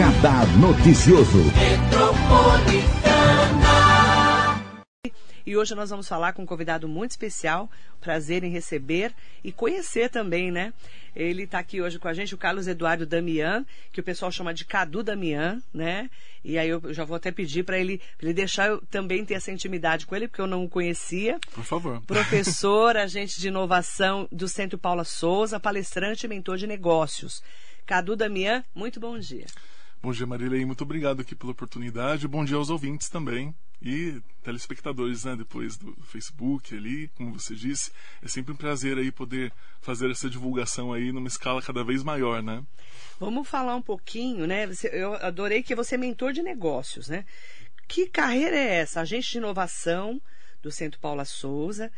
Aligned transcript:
Radar 0.00 0.46
Noticioso. 0.56 1.44
E 5.44 5.54
hoje 5.54 5.74
nós 5.74 5.90
vamos 5.90 6.08
falar 6.08 6.32
com 6.32 6.40
um 6.40 6.46
convidado 6.46 6.88
muito 6.88 7.10
especial. 7.10 7.70
Prazer 8.00 8.42
em 8.42 8.50
receber 8.50 9.12
e 9.44 9.52
conhecer 9.52 10.08
também, 10.08 10.50
né? 10.50 10.72
Ele 11.14 11.42
está 11.42 11.58
aqui 11.58 11.82
hoje 11.82 11.98
com 11.98 12.08
a 12.08 12.14
gente, 12.14 12.34
o 12.34 12.38
Carlos 12.38 12.66
Eduardo 12.66 13.04
Damian, 13.04 13.66
que 13.92 14.00
o 14.00 14.02
pessoal 14.02 14.32
chama 14.32 14.54
de 14.54 14.64
Cadu 14.64 15.02
Damian, 15.02 15.60
né? 15.70 16.08
E 16.42 16.56
aí 16.56 16.70
eu 16.70 16.94
já 16.94 17.04
vou 17.04 17.16
até 17.16 17.30
pedir 17.30 17.64
para 17.64 17.78
ele, 17.78 18.00
ele 18.22 18.32
deixar 18.32 18.68
eu 18.68 18.80
também 18.90 19.22
ter 19.22 19.34
essa 19.34 19.52
intimidade 19.52 20.06
com 20.06 20.16
ele, 20.16 20.28
porque 20.28 20.40
eu 20.40 20.46
não 20.46 20.64
o 20.64 20.68
conhecia. 20.68 21.38
Por 21.52 21.64
favor. 21.64 22.00
Professor, 22.06 22.96
agente 22.96 23.38
de 23.38 23.48
inovação 23.48 24.26
do 24.32 24.48
Centro 24.48 24.78
Paula 24.78 25.04
Souza, 25.04 25.60
palestrante 25.60 26.24
e 26.24 26.28
mentor 26.28 26.56
de 26.56 26.66
negócios. 26.66 27.42
Cadu 27.84 28.16
Damian, 28.16 28.64
muito 28.74 28.98
bom 28.98 29.18
dia. 29.18 29.44
Bom 30.02 30.12
dia, 30.12 30.26
Marilei. 30.26 30.64
Muito 30.64 30.82
obrigado 30.82 31.20
aqui 31.20 31.34
pela 31.34 31.52
oportunidade. 31.52 32.26
Bom 32.26 32.42
dia 32.42 32.56
aos 32.56 32.70
ouvintes 32.70 33.10
também 33.10 33.54
e 33.82 34.18
telespectadores, 34.42 35.24
né, 35.24 35.36
depois 35.36 35.76
do 35.76 35.94
Facebook 36.04 36.74
ali, 36.74 37.08
como 37.08 37.38
você 37.38 37.54
disse, 37.54 37.92
é 38.22 38.28
sempre 38.28 38.52
um 38.52 38.56
prazer 38.56 38.96
aí 38.96 39.12
poder 39.12 39.52
fazer 39.82 40.10
essa 40.10 40.28
divulgação 40.30 40.90
aí 40.90 41.12
numa 41.12 41.28
escala 41.28 41.60
cada 41.60 41.84
vez 41.84 42.02
maior, 42.02 42.42
né? 42.42 42.62
Vamos 43.18 43.46
falar 43.46 43.76
um 43.76 43.82
pouquinho, 43.82 44.46
né? 44.46 44.66
Eu 44.90 45.14
adorei 45.16 45.62
que 45.62 45.74
você 45.74 45.96
é 45.96 45.98
mentor 45.98 46.32
de 46.32 46.42
negócios, 46.42 47.08
né? 47.08 47.26
Que 47.86 48.06
carreira 48.06 48.56
é 48.56 48.76
essa? 48.76 49.02
Agente 49.02 49.32
de 49.32 49.38
inovação 49.38 50.20
do 50.62 50.70
Centro 50.70 50.98
Paula 50.98 51.26
Souza, 51.26 51.92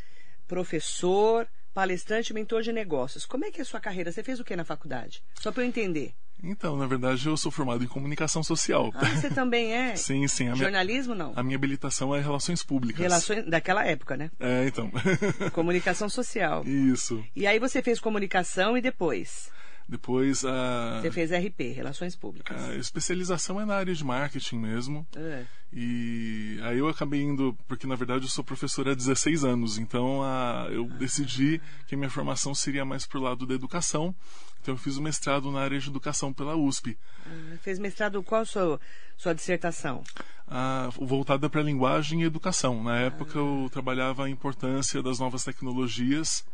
professor, 0.48 1.46
palestrante, 1.72 2.34
mentor 2.34 2.62
de 2.62 2.72
negócios. 2.72 3.24
Como 3.24 3.44
é 3.44 3.50
que 3.52 3.60
é 3.60 3.62
a 3.62 3.64
sua 3.64 3.80
carreira? 3.80 4.10
Você 4.10 4.24
fez 4.24 4.40
o 4.40 4.44
que 4.44 4.56
na 4.56 4.64
faculdade? 4.64 5.22
Só 5.40 5.52
para 5.52 5.62
eu 5.62 5.68
entender. 5.68 6.14
Então, 6.42 6.76
na 6.76 6.86
verdade, 6.86 7.26
eu 7.26 7.36
sou 7.36 7.52
formado 7.52 7.84
em 7.84 7.86
comunicação 7.86 8.42
social. 8.42 8.90
Ah, 8.94 9.04
você 9.06 9.30
também 9.30 9.72
é? 9.72 9.94
sim, 9.96 10.26
sim. 10.26 10.48
A 10.48 10.54
Jornalismo, 10.54 11.14
minha, 11.14 11.26
não? 11.26 11.32
A 11.36 11.42
minha 11.42 11.56
habilitação 11.56 12.14
é 12.14 12.20
relações 12.20 12.62
públicas. 12.62 13.00
Relações 13.00 13.46
daquela 13.46 13.84
época, 13.86 14.16
né? 14.16 14.30
É, 14.40 14.66
então. 14.66 14.90
comunicação 15.52 16.08
social. 16.08 16.66
Isso. 16.66 17.24
E 17.36 17.46
aí 17.46 17.58
você 17.58 17.80
fez 17.80 18.00
comunicação 18.00 18.76
e 18.76 18.80
depois? 18.80 19.50
Depois 19.88 20.44
a. 20.44 21.00
Você 21.00 21.10
fez 21.10 21.30
RP, 21.30 21.74
Relações 21.74 22.16
Públicas. 22.16 22.56
A 22.64 22.76
especialização 22.76 23.60
é 23.60 23.64
na 23.64 23.74
área 23.74 23.94
de 23.94 24.04
marketing 24.04 24.58
mesmo. 24.58 25.06
É. 25.14 25.44
E 25.72 26.58
aí 26.62 26.78
eu 26.78 26.88
acabei 26.88 27.22
indo, 27.22 27.56
porque 27.66 27.86
na 27.86 27.94
verdade 27.94 28.24
eu 28.24 28.28
sou 28.28 28.44
professor 28.44 28.88
há 28.88 28.94
16 28.94 29.44
anos, 29.44 29.78
então 29.78 30.22
a, 30.22 30.68
eu 30.70 30.84
decidi 30.84 31.60
que 31.86 31.94
a 31.94 31.98
minha 31.98 32.10
formação 32.10 32.54
seria 32.54 32.84
mais 32.84 33.06
pro 33.06 33.20
lado 33.20 33.46
da 33.46 33.54
educação. 33.54 34.14
Então 34.62 34.74
eu 34.74 34.78
fiz 34.78 34.96
o 34.96 35.02
mestrado 35.02 35.50
na 35.50 35.60
área 35.60 35.78
de 35.78 35.88
educação 35.88 36.32
pela 36.32 36.56
USP. 36.56 36.96
Ah, 37.26 37.56
fez 37.60 37.78
mestrado 37.78 38.22
qual 38.22 38.42
a 38.42 38.44
sua, 38.46 38.80
sua 39.18 39.34
dissertação? 39.34 40.02
Ah, 40.48 40.88
voltada 40.96 41.50
para 41.50 41.60
linguagem 41.62 42.22
e 42.22 42.24
educação. 42.24 42.82
Na 42.82 42.96
época 42.98 43.38
ah. 43.38 43.42
eu 43.42 43.68
trabalhava 43.70 44.24
a 44.24 44.30
importância 44.30 45.02
das 45.02 45.18
novas 45.18 45.44
tecnologias 45.44 46.44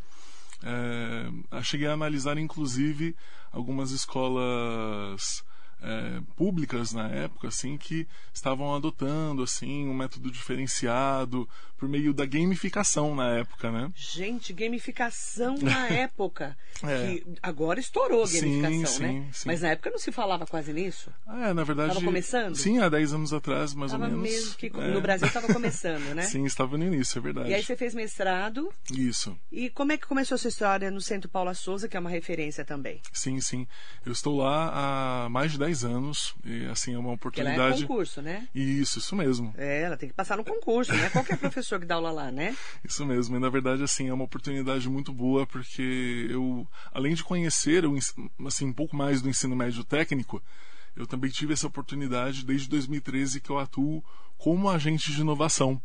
é, 0.63 1.63
cheguei 1.63 1.87
a 1.87 1.93
analisar, 1.93 2.37
inclusive, 2.39 3.15
algumas 3.53 3.91
escolas 3.91 5.45
é, 5.81 6.21
públicas 6.37 6.93
na 6.93 7.09
época, 7.09 7.49
assim, 7.49 7.77
que 7.77 8.07
estavam 8.33 8.75
adotando, 8.75 9.43
assim, 9.43 9.89
um 9.89 9.95
método 9.95 10.31
diferenciado 10.31 11.49
por 11.79 11.89
meio 11.89 12.13
da 12.13 12.27
gamificação 12.27 13.15
na 13.15 13.39
época, 13.39 13.71
né? 13.71 13.91
Gente, 13.95 14.53
gamificação 14.53 15.57
na 15.59 15.89
época. 15.89 16.57
É. 16.83 17.07
Que 17.07 17.27
agora 17.43 17.79
estourou 17.79 18.25
a 18.25 18.27
gamificação, 18.27 18.87
sim, 18.87 19.03
né? 19.03 19.09
Sim, 19.09 19.29
sim. 19.33 19.43
Mas 19.47 19.63
na 19.63 19.69
época 19.69 19.91
não 19.91 19.99
se 19.99 20.11
falava 20.11 20.47
quase 20.47 20.73
nisso. 20.73 21.11
Ah, 21.27 21.49
é, 21.49 21.55
na 21.55 21.65
verdade. 21.65 21.91
Estava 21.91 22.05
começando? 22.05 22.57
Sim, 22.57 22.79
há 22.79 22.89
10 22.89 23.15
anos 23.15 23.33
atrás, 23.33 23.75
mais 23.75 23.93
tava 23.93 24.05
ou 24.05 24.11
menos. 24.11 24.23
mesmo 24.23 24.55
que 24.57 24.67
é. 24.67 24.89
no 24.89 25.01
Brasil 25.01 25.27
estava 25.29 25.47
começando, 25.53 26.15
né? 26.15 26.23
sim, 26.27 26.45
estava 26.45 26.77
no 26.77 26.85
início, 26.85 27.19
é 27.19 27.23
verdade. 27.23 27.51
E 27.51 27.55
aí 27.55 27.63
você 27.63 27.77
fez 27.77 27.95
mestrado. 27.95 28.73
Isso. 28.93 29.39
E 29.53 29.71
como 29.71 29.93
é 29.93 29.97
que 29.97 30.07
começou 30.07 30.35
a 30.35 30.39
sua 30.39 30.49
história 30.49 30.91
no 30.91 31.01
Centro 31.01 31.29
Paula 31.29 31.55
Souza, 31.55 31.89
que 31.89 31.97
é 31.97 32.01
uma 32.01 32.11
referência 32.11 32.65
também? 32.65 33.01
Sim, 33.13 33.41
sim. 33.41 33.67
Eu 34.05 34.13
estou 34.13 34.39
lá 34.39 35.25
há 35.25 35.29
mais 35.29 35.53
de 35.53 35.59
10 35.59 35.85
anos. 35.85 36.35
E 36.45 36.67
assim, 36.67 36.95
é 36.95 36.99
uma 36.99 37.13
oportunidade. 37.13 37.59
Porque 37.59 37.73
ela 37.73 37.77
é 37.77 37.81
concurso, 37.83 38.23
né? 38.23 38.49
Isso, 38.55 38.99
isso 38.99 39.15
mesmo. 39.15 39.55
É, 39.57 39.83
ela 39.83 39.97
tem 39.97 40.09
que 40.09 40.15
passar 40.15 40.37
no 40.37 40.45
concurso, 40.45 40.93
né? 40.93 41.11
Qualquer 41.11 41.37
professor 41.39 41.68
que 41.77 41.85
dá 41.85 41.97
aula 41.97 42.11
lá, 42.11 42.31
né? 42.31 42.57
Isso 42.85 43.05
mesmo. 43.05 43.37
E 43.37 43.41
na 43.41 43.49
verdade, 43.49 43.83
assim, 43.83 44.09
é 44.09 44.15
uma 44.15 44.25
oportunidade 44.25 44.89
muito 44.89 45.13
boa 45.13 45.45
porque 45.47 46.29
eu, 46.31 46.67
além 46.93 47.15
de 47.15 47.25
conhecer 47.25 47.83
assim, 48.47 48.67
um 48.67 48.73
pouco 48.73 48.97
mais 48.97 49.21
do 49.21 49.29
ensino 49.29 49.57
médio 49.57 49.83
técnico, 49.83 50.41
eu 50.97 51.07
também 51.07 51.31
tive 51.31 51.53
essa 51.53 51.67
oportunidade 51.67 52.45
desde 52.45 52.69
2013 52.69 53.41
que 53.41 53.51
eu 53.51 53.59
atuo 53.59 54.03
como 54.37 54.71
agente 54.71 55.13
de 55.13 55.21
inovação. 55.21 55.81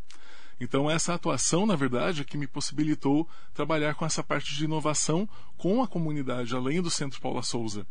Então 0.60 0.90
essa 0.90 1.14
atuação, 1.14 1.66
na 1.66 1.76
verdade, 1.76 2.22
é 2.22 2.24
que 2.24 2.38
me 2.38 2.46
possibilitou 2.46 3.28
trabalhar 3.52 3.94
com 3.94 4.06
essa 4.06 4.22
parte 4.22 4.54
de 4.54 4.64
inovação 4.64 5.28
com 5.56 5.82
a 5.82 5.88
comunidade, 5.88 6.54
além 6.54 6.80
do 6.80 6.90
Centro 6.90 7.20
Paula 7.20 7.42
Souza. 7.42 7.86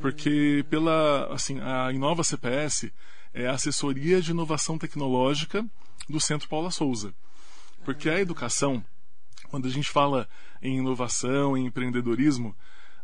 Porque 0.00 0.64
pela 0.68 1.32
assim, 1.32 1.60
a 1.60 1.90
Inova 1.92 2.22
CPS 2.22 2.92
é 3.32 3.46
a 3.46 3.52
assessoria 3.52 4.20
de 4.20 4.30
inovação 4.30 4.76
tecnológica 4.76 5.64
do 6.08 6.20
Centro 6.20 6.48
Paula 6.48 6.70
Souza. 6.70 7.14
Porque 7.84 8.08
a 8.08 8.20
educação, 8.20 8.84
quando 9.48 9.66
a 9.66 9.70
gente 9.70 9.88
fala 9.88 10.28
em 10.60 10.78
inovação, 10.78 11.56
em 11.56 11.66
empreendedorismo, 11.66 12.56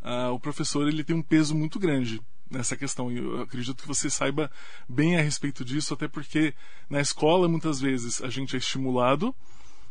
uh, 0.03 0.33
o 0.33 0.41
professor 0.41 0.89
ele 0.89 1.05
tem 1.05 1.17
um 1.17 1.23
peso 1.23 1.55
muito 1.55 1.79
grande 1.79 2.21
nessa 2.51 2.77
questão. 2.77 3.11
E 3.11 3.19
eu 3.19 3.43
acredito 3.43 3.83
que 3.83 3.89
você 3.89 4.09
saiba 4.09 4.51
bem 4.89 5.17
a 5.19 5.23
respeito 5.23 5.65
disso, 5.65 5.95
até 5.95 6.09
porque 6.09 6.55
na 6.89 7.01
escola 7.01 7.49
muitas 7.49 7.81
vezes 7.81 8.23
a 8.23 8.31
gente 8.31 8.55
é 8.55 8.59
estimulado 8.59 9.35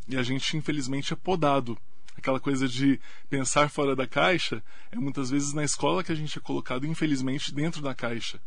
e 0.07 0.15
a 0.17 0.23
gente 0.23 0.55
infelizmente 0.57 1.13
é 1.13 1.15
podado. 1.15 1.77
Aquela 2.17 2.39
coisa 2.39 2.67
de 2.67 2.99
pensar 3.29 3.69
fora 3.69 3.95
da 3.95 4.07
caixa 4.07 4.63
é 4.91 4.95
muitas 4.95 5.29
vezes 5.29 5.53
na 5.53 5.63
escola 5.63 6.03
que 6.03 6.11
a 6.11 6.15
gente 6.15 6.37
é 6.37 6.41
colocado, 6.41 6.87
infelizmente, 6.87 7.53
dentro 7.53 7.79
da 7.79 7.93
caixa. 7.93 8.41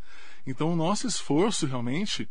Então, 0.44 0.72
o 0.72 0.76
nosso 0.76 1.06
esforço 1.06 1.66
realmente, 1.66 2.28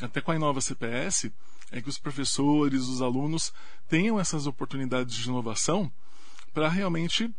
até 0.00 0.22
com 0.22 0.30
a 0.30 0.36
Inova 0.36 0.62
CPS, 0.62 1.30
é 1.70 1.80
que 1.80 1.88
os 1.88 1.98
professores, 1.98 2.82
os 2.82 3.02
alunos 3.02 3.52
tenham 3.88 4.18
essas 4.18 4.46
oportunidades 4.46 5.14
de 5.14 5.28
inovação 5.28 5.90
para 6.52 6.68
realmente 6.68 7.30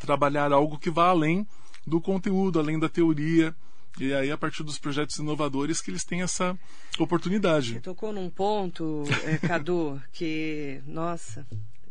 trabalhar 0.00 0.52
algo 0.52 0.78
que 0.78 0.90
vá 0.90 1.08
além 1.08 1.46
do 1.86 2.00
conteúdo, 2.00 2.58
além 2.58 2.78
da 2.78 2.88
teoria. 2.88 3.54
E 3.98 4.12
aí, 4.14 4.30
a 4.30 4.38
partir 4.38 4.62
dos 4.62 4.78
projetos 4.78 5.16
inovadores, 5.16 5.80
que 5.80 5.90
eles 5.90 6.04
têm 6.04 6.22
essa 6.22 6.58
oportunidade. 6.98 7.74
Você 7.74 7.80
tocou 7.80 8.12
num 8.12 8.30
ponto, 8.30 9.04
é, 9.24 9.36
Cadu, 9.38 10.00
que, 10.12 10.80
nossa, 10.86 11.46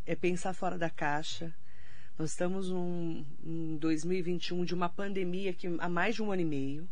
é 0.05 0.15
pensar 0.15 0.53
fora 0.53 0.77
da 0.77 0.89
caixa. 0.89 1.53
Nós 2.17 2.31
estamos 2.31 2.69
em 2.69 3.77
2021 3.77 4.65
de 4.65 4.73
uma 4.73 4.89
pandemia 4.89 5.53
que 5.53 5.67
há 5.79 5.89
mais 5.89 6.15
de 6.15 6.23
um 6.23 6.31
ano 6.31 6.41
e 6.41 6.45
meio. 6.45 6.89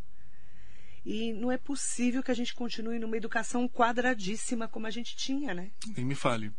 E 1.05 1.33
não 1.33 1.51
é 1.51 1.57
possível 1.57 2.21
que 2.21 2.31
a 2.31 2.35
gente 2.35 2.53
continue 2.53 2.99
numa 2.99 3.17
educação 3.17 3.67
quadradíssima 3.67 4.67
como 4.67 4.87
a 4.87 4.91
gente 4.91 5.15
tinha, 5.15 5.53
né? 5.53 5.71
Nem 5.95 6.05
me 6.05 6.15
fale. 6.15 6.51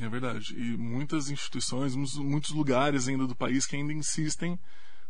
É 0.00 0.08
verdade. 0.08 0.54
E 0.56 0.76
muitas 0.76 1.30
instituições, 1.30 1.94
muitos 1.94 2.50
lugares 2.50 3.08
ainda 3.08 3.26
do 3.26 3.34
país 3.34 3.66
que 3.66 3.76
ainda 3.76 3.92
insistem 3.92 4.58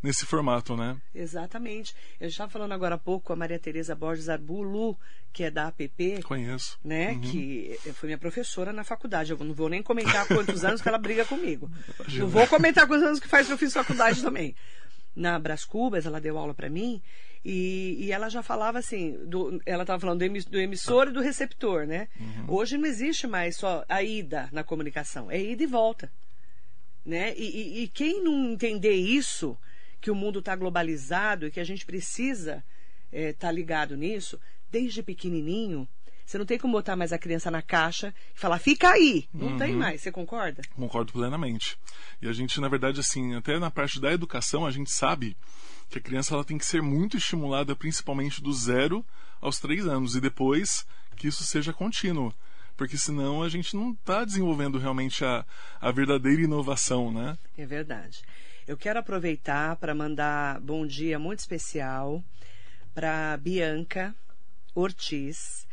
nesse 0.03 0.27
formato, 0.27 0.77
né? 0.77 1.01
Exatamente. 1.15 1.95
Eu 2.19 2.29
estava 2.29 2.51
falando 2.51 2.73
agora 2.73 2.97
há 2.97 2.99
pouco 2.99 3.27
com 3.27 3.33
a 3.33 3.37
Maria 3.37 3.59
Tereza 3.59 3.95
Borges 3.95 4.29
Arbulu, 4.29 4.99
que 5.33 5.45
é 5.45 5.51
da 5.51 5.69
APP. 5.69 6.23
Conheço. 6.25 6.79
Né? 6.85 7.13
Uhum. 7.13 7.21
Que 7.21 7.79
foi 7.95 8.09
minha 8.09 8.19
professora 8.19 8.73
na 8.73 8.83
faculdade. 8.83 9.31
Eu 9.31 9.39
não 9.39 9.55
vou 9.55 9.69
nem 9.69 9.83
comentar 9.83 10.27
quantos 10.27 10.65
anos 10.65 10.83
que 10.83 10.89
ela 10.89 10.99
briga 10.99 11.25
comigo. 11.25 11.71
Imagina. 12.01 12.25
Não 12.25 12.31
vou 12.31 12.47
comentar 12.49 12.87
quantos 12.87 13.07
anos 13.07 13.21
que 13.21 13.29
faz 13.29 13.47
que 13.47 13.53
eu 13.53 13.59
fiz 13.59 13.73
faculdade 13.73 14.21
também. 14.21 14.57
Na 15.15 15.39
Bras 15.39 15.65
Cubas, 15.65 16.05
ela 16.07 16.21
deu 16.21 16.37
aula 16.37 16.55
para 16.55 16.69
mim. 16.69 17.01
E, 17.45 17.97
e, 17.99 18.13
ela 18.13 18.29
já 18.29 18.43
falava 18.43 18.79
assim, 18.79 19.19
do, 19.27 19.61
ela 19.67 19.83
estava 19.83 19.99
falando 19.99 20.21
do, 20.21 20.51
do, 20.51 20.61
emissor 20.61 21.09
e 21.09 21.13
do 21.13 21.21
receptor, 21.21 21.87
né? 21.87 22.09
Uhum. 22.19 22.45
Hoje 22.55 22.79
não 22.79 22.87
existe 22.87 23.27
mais 23.27 23.57
só 23.57 23.85
a 23.89 24.01
ida 24.03 24.49
na 24.53 24.63
comunicação, 24.63 25.29
é 25.29 25.41
ida 25.41 25.63
e 25.63 25.67
volta. 25.67 26.11
Né? 27.05 27.35
E, 27.37 27.43
e, 27.43 27.83
e 27.83 27.89
quem 27.89 28.23
não 28.23 28.53
entender 28.53 28.95
isso, 28.95 29.59
que 30.01 30.11
o 30.11 30.15
mundo 30.15 30.39
está 30.39 30.55
globalizado 30.55 31.47
e 31.47 31.51
que 31.51 31.59
a 31.59 31.65
gente 31.65 31.85
precisa 31.85 32.65
estar 33.13 33.19
é, 33.19 33.33
tá 33.33 33.51
ligado 33.51 33.97
nisso, 33.97 34.39
desde 34.71 35.03
pequenininho, 35.03 35.89
você 36.25 36.39
não 36.39 36.47
tem 36.47 36.59
como 36.59 36.73
botar 36.73 36.97
mais 36.97 37.13
a 37.13 37.19
criança 37.19 37.51
na 37.51 37.61
caixa 37.61 38.15
e 38.35 38.39
falar, 38.39 38.59
fica 38.59 38.91
aí. 38.91 39.29
Não 39.35 39.49
uhum. 39.49 39.59
tem 39.59 39.75
mais. 39.75 40.01
Você 40.01 40.11
concorda? 40.11 40.63
Concordo 40.75 41.13
plenamente. 41.13 41.77
E 42.23 42.29
a 42.29 42.33
gente, 42.33 42.61
na 42.61 42.69
verdade, 42.69 43.01
assim, 43.01 43.35
até 43.35 43.59
na 43.59 43.71
parte 43.71 44.01
da 44.01 44.13
educação, 44.13 44.65
a 44.65 44.71
gente 44.71 44.91
sabe 44.91 45.37
que 45.93 45.99
a 45.99 46.03
criança 46.03 46.35
ela 46.35 46.45
tem 46.45 46.57
que 46.57 46.65
ser 46.65 46.81
muito 46.81 47.19
estimulada, 47.19 47.77
principalmente 47.77 48.43
do 48.43 48.51
zero 48.51 49.05
aos 49.43 49.59
três 49.59 49.87
anos, 49.87 50.17
e 50.17 50.21
depois 50.21 50.87
que 51.17 51.29
isso 51.29 51.45
seja 51.45 51.73
contínuo. 51.73 52.35
Porque 52.77 52.97
senão 52.97 53.43
a 53.43 53.49
gente 53.51 53.77
não 53.77 53.93
está 53.93 54.25
desenvolvendo 54.25 54.79
realmente 54.79 55.23
a, 55.23 55.45
a 55.79 55.91
verdadeira 55.93 56.41
inovação, 56.41 57.13
né? 57.13 57.37
É 57.59 57.67
verdade. 57.67 58.23
Eu 58.67 58.77
quero 58.79 59.01
aproveitar 59.01 59.77
para 59.77 59.95
mandar 59.95 60.61
bom 60.61 60.87
dia 60.87 61.19
muito 61.19 61.41
especial 61.41 62.25
para 62.95 63.37
Bianca 63.37 64.15
Ortiz, 64.75 65.67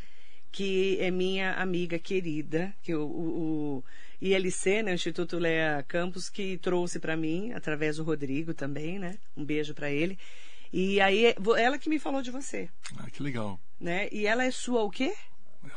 que 0.51 0.97
é 0.99 1.09
minha 1.09 1.53
amiga 1.53 1.97
querida, 1.97 2.73
que 2.83 2.93
o, 2.93 3.05
o, 3.05 3.83
ILC, 4.21 4.83
né, 4.83 4.91
o 4.91 4.95
Instituto 4.95 5.37
Lea 5.37 5.83
Campos, 5.87 6.29
que 6.29 6.57
trouxe 6.57 6.99
para 6.99 7.15
mim, 7.15 7.53
através 7.53 7.97
do 7.97 8.03
Rodrigo 8.03 8.53
também, 8.53 8.99
né? 8.99 9.17
Um 9.35 9.45
beijo 9.45 9.73
para 9.73 9.89
ele. 9.89 10.17
E 10.71 11.01
aí, 11.01 11.33
ela 11.57 11.79
que 11.79 11.89
me 11.89 11.97
falou 11.97 12.21
de 12.21 12.29
você. 12.29 12.69
Ah, 12.97 13.09
que 13.09 13.23
legal. 13.23 13.59
Né? 13.79 14.07
E 14.11 14.27
ela 14.27 14.43
é 14.43 14.51
sua 14.51 14.83
o 14.83 14.89
quê? 14.89 15.13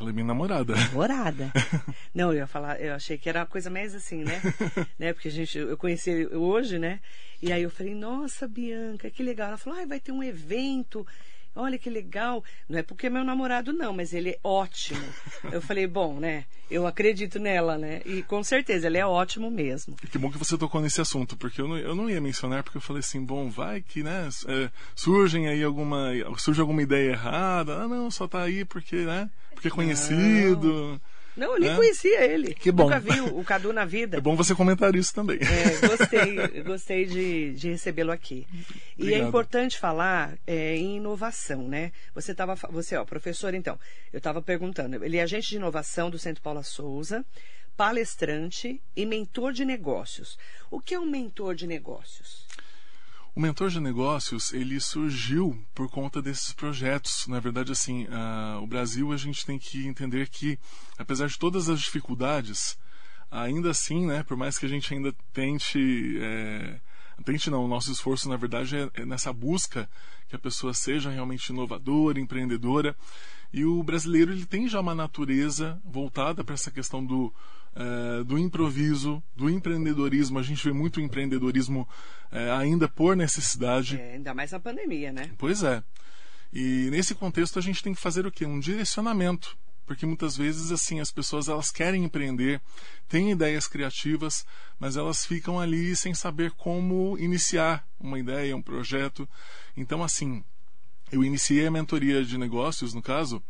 Ela 0.01 0.11
é 0.11 0.13
minha 0.13 0.27
namorada. 0.27 0.75
Namorada. 0.75 1.53
Não, 2.15 2.33
eu 2.33 2.39
ia 2.39 2.47
falar, 2.47 2.81
eu 2.81 2.95
achei 2.95 3.17
que 3.17 3.29
era 3.29 3.41
uma 3.41 3.47
coisa 3.47 3.71
mais 3.71 3.95
assim, 3.95 4.23
né? 4.23 4.41
né? 4.99 5.13
Porque 5.13 5.29
a 5.29 5.31
gente, 5.31 5.59
eu 5.59 5.77
conheci 5.77 6.27
hoje, 6.27 6.79
né? 6.79 7.01
E 7.41 7.53
aí 7.53 7.63
eu 7.63 7.71
falei, 7.71 7.95
nossa, 7.95 8.47
Bianca, 8.47 9.11
que 9.11 9.23
legal. 9.23 9.49
Ela 9.49 9.57
falou, 9.57 9.79
ah, 9.81 9.87
vai 9.87 9.99
ter 9.99 10.13
um 10.13 10.23
evento 10.23 11.07
olha 11.55 11.79
que 11.79 11.91
legal. 11.91 12.43
Não 12.69 12.79
é 12.79 12.83
porque 12.83 13.07
é 13.07 13.11
meu 13.11 13.25
namorado, 13.25 13.73
não, 13.73 13.93
mas 13.93 14.13
ele 14.13 14.31
é 14.31 14.39
ótimo. 14.43 15.03
Eu 15.53 15.61
falei, 15.61 15.87
bom, 15.87 16.19
né? 16.19 16.45
Eu 16.71 16.87
acredito 16.87 17.39
nela, 17.39 17.77
né? 17.77 18.01
E 18.07 18.23
com 18.23 18.43
certeza, 18.43 18.87
ele 18.87 18.97
é 18.97 19.07
ótimo 19.07 19.51
mesmo. 19.51 19.97
E 20.03 20.07
que 20.07 20.17
bom 20.17 20.31
que 20.31 20.39
você 20.39 20.57
tocou 20.57 20.81
nesse 20.81 21.01
assunto, 21.01 21.37
porque 21.37 21.61
eu 21.61 21.69
não, 21.69 21.77
eu 21.77 21.95
não 21.95 22.09
ia 22.09 22.21
mencionar, 22.21 22.63
porque 22.63 22.79
eu 22.79 22.83
falei 22.83 23.01
assim, 23.01 23.23
bom, 23.23 23.51
vai 23.51 23.83
que, 23.83 24.03
né? 24.03 24.29
É, 24.49 24.71
surgem 24.95 25.49
aí 25.49 25.63
alguma. 25.63 26.11
Surge 26.39 26.61
alguma 26.61 26.81
ideia 26.81 27.11
errada. 27.11 27.83
Ah, 27.83 27.89
não, 27.89 28.11
só 28.11 28.27
tá 28.27 28.43
aí 28.43 28.65
porque, 28.65 28.97
né? 28.97 29.29
Porque 29.55 29.69
é 29.69 29.71
conhecido. 29.71 30.73
Não. 30.73 31.12
Não, 31.37 31.55
eu 31.55 31.61
nem 31.61 31.71
é? 31.71 31.77
conhecia 31.77 32.25
ele. 32.25 32.55
Que 32.55 32.71
bom. 32.71 32.85
Nunca 32.85 33.01
vi 33.01 33.21
o 33.21 33.43
Cadu 33.45 33.73
na 33.73 33.85
vida. 33.85 34.19
É 34.19 34.21
bom 34.21 34.37
você 34.37 34.55
comentar 34.55 34.95
isso 34.95 35.15
também. 35.15 35.39
É, 35.41 35.87
gostei, 35.87 36.63
gostei 36.63 37.07
de, 37.07 37.55
de 37.55 37.71
recebê-lo 37.71 38.13
aqui. 38.13 38.47
Obrigado. 38.95 38.99
E 38.99 39.15
é 39.15 39.19
importante 39.19 39.79
falar 39.79 40.37
é, 40.47 40.77
em 40.77 40.97
inovação, 40.97 41.67
né? 41.67 41.93
Você 42.15 42.33
estava, 42.33 42.55
você, 42.71 42.97
ó, 42.97 43.05
professor, 43.05 43.55
então, 43.55 43.79
eu 44.13 44.19
estava 44.19 44.43
perguntando. 44.43 45.03
Ele 45.05 45.17
é 45.17 45.23
agente 45.23 45.49
de 45.49 45.57
inovação 45.57 46.11
do 46.11 46.19
Centro 46.19 46.43
Paula 46.43 46.63
Souza, 46.63 47.25
palestrante 47.77 48.81
e 48.95 49.07
mentor 49.07 49.53
de 49.53 49.65
negócios. 49.65 50.39
O 50.71 50.81
que 50.81 50.95
é 50.95 51.01
um 51.01 51.07
mentor 51.07 51.55
de 51.55 51.67
negócios? 51.67 52.42
O 53.35 53.41
mentor 53.41 53.71
de 53.71 53.81
negócios 53.81 54.53
ele 54.53 54.79
surgiu 54.79 55.59
por 55.75 55.89
conta 55.89 56.21
desses 56.21 56.53
projetos. 56.53 57.27
Na 57.27 57.41
verdade, 57.41 57.73
assim, 57.73 58.05
uh, 58.05 58.63
o 58.63 58.67
Brasil 58.67 59.11
a 59.11 59.17
gente 59.17 59.47
tem 59.47 59.59
que 59.59 59.87
entender 59.87 60.29
que, 60.29 60.59
apesar 60.99 61.29
de 61.29 61.39
todas 61.39 61.71
as 61.71 61.81
dificuldades, 61.81 62.79
ainda 63.31 63.71
assim, 63.71 64.05
né, 64.05 64.23
por 64.23 64.37
mais 64.37 64.59
que 64.59 64.67
a 64.67 64.69
gente 64.69 64.93
ainda 64.93 65.15
tente, 65.33 66.19
é, 66.21 66.79
tente 67.25 67.49
não, 67.49 67.65
o 67.65 67.69
nosso 67.69 67.91
esforço 67.91 68.29
na 68.29 68.37
verdade 68.37 68.77
é, 68.77 68.91
é 68.93 69.07
nessa 69.07 69.33
busca 69.33 69.89
que 70.29 70.37
a 70.37 70.39
pessoa 70.39 70.75
seja 70.75 71.09
realmente 71.09 71.49
inovadora, 71.49 72.21
empreendedora. 72.21 72.95
E 73.51 73.65
o 73.65 73.83
brasileiro 73.83 74.33
ele 74.33 74.45
tem 74.45 74.69
já 74.69 74.79
uma 74.79 74.95
natureza 74.95 75.81
voltada 75.83 76.45
para 76.45 76.55
essa 76.55 76.71
questão 76.71 77.03
do 77.03 77.33
é, 77.75 78.25
do 78.25 78.39
improviso, 78.39 79.23
do 79.35 79.49
empreendedorismo. 79.49 80.39
A 80.39 80.43
gente 80.43 80.63
vê 80.65 80.73
muito 80.73 81.01
empreendedorismo 81.01 81.89
é, 82.31 82.51
ainda 82.51 82.89
por 82.89 83.17
necessidade. 83.17 83.99
É, 83.99 84.15
ainda 84.15 84.35
mais 84.35 84.53
na 84.53 84.61
pandemia, 84.61 85.13
né? 85.13 85.31
Pois 85.39 85.63
é. 85.63 85.83
E 86.53 86.89
nesse 86.91 87.15
contexto 87.15 87.59
a 87.59 87.63
gente 87.63 87.83
tem 87.83 87.95
que 87.95 88.01
fazer 88.01 88.27
o 88.27 88.33
quê? 88.33 88.45
Um 88.45 88.61
direcionamento. 88.61 89.57
Porque 89.85 90.07
muitas 90.07 90.37
vezes 90.37 90.71
assim 90.71 91.01
as 91.01 91.11
pessoas 91.11 91.49
elas 91.49 91.71
querem 91.71 92.05
empreender, 92.05 92.61
têm 93.09 93.33
ideias 93.33 93.67
criativas, 93.67 94.47
mas 94.79 94.97
elas 94.97 95.27
ficam 95.27 95.59
ali 95.59 95.97
sem 95.97 96.15
saber 96.15 96.53
como 96.53 97.19
iniciar 97.19 97.85
uma 97.99 98.19
ideia, 98.19 98.57
um 98.57 98.63
projeto. 98.63 99.29
Então 99.77 100.05
assim, 100.05 100.45
eu 101.11 101.25
iniciei 101.25 101.67
a 101.67 101.71
mentoria 101.71 102.25
de 102.25 102.39
negócios, 102.39 102.95
no 102.95 103.03
caso, 103.03 103.43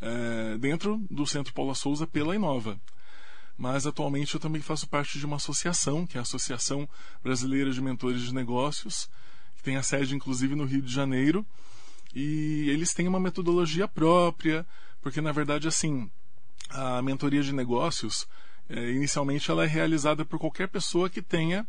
é, 0.00 0.58
dentro 0.58 1.00
do 1.10 1.26
Centro 1.26 1.54
Paula 1.54 1.74
Souza 1.74 2.06
pela 2.06 2.34
Inova 2.34 2.78
mas 3.58 3.86
atualmente 3.86 4.34
eu 4.34 4.40
também 4.40 4.62
faço 4.62 4.88
parte 4.88 5.18
de 5.18 5.26
uma 5.26 5.36
associação, 5.36 6.06
que 6.06 6.16
é 6.16 6.20
a 6.20 6.22
Associação 6.22 6.88
Brasileira 7.22 7.72
de 7.72 7.82
Mentores 7.82 8.22
de 8.22 8.32
Negócios, 8.32 9.10
que 9.56 9.62
tem 9.64 9.76
a 9.76 9.82
sede 9.82 10.14
inclusive 10.14 10.54
no 10.54 10.64
Rio 10.64 10.80
de 10.80 10.92
Janeiro, 10.92 11.44
e 12.14 12.70
eles 12.70 12.94
têm 12.94 13.08
uma 13.08 13.18
metodologia 13.18 13.88
própria, 13.88 14.64
porque 15.02 15.20
na 15.20 15.32
verdade 15.32 15.66
assim, 15.66 16.08
a 16.70 17.02
mentoria 17.02 17.42
de 17.42 17.52
negócios, 17.52 18.28
é, 18.68 18.90
inicialmente 18.92 19.50
ela 19.50 19.64
é 19.64 19.66
realizada 19.66 20.24
por 20.24 20.38
qualquer 20.38 20.68
pessoa 20.68 21.10
que 21.10 21.20
tenha, 21.20 21.66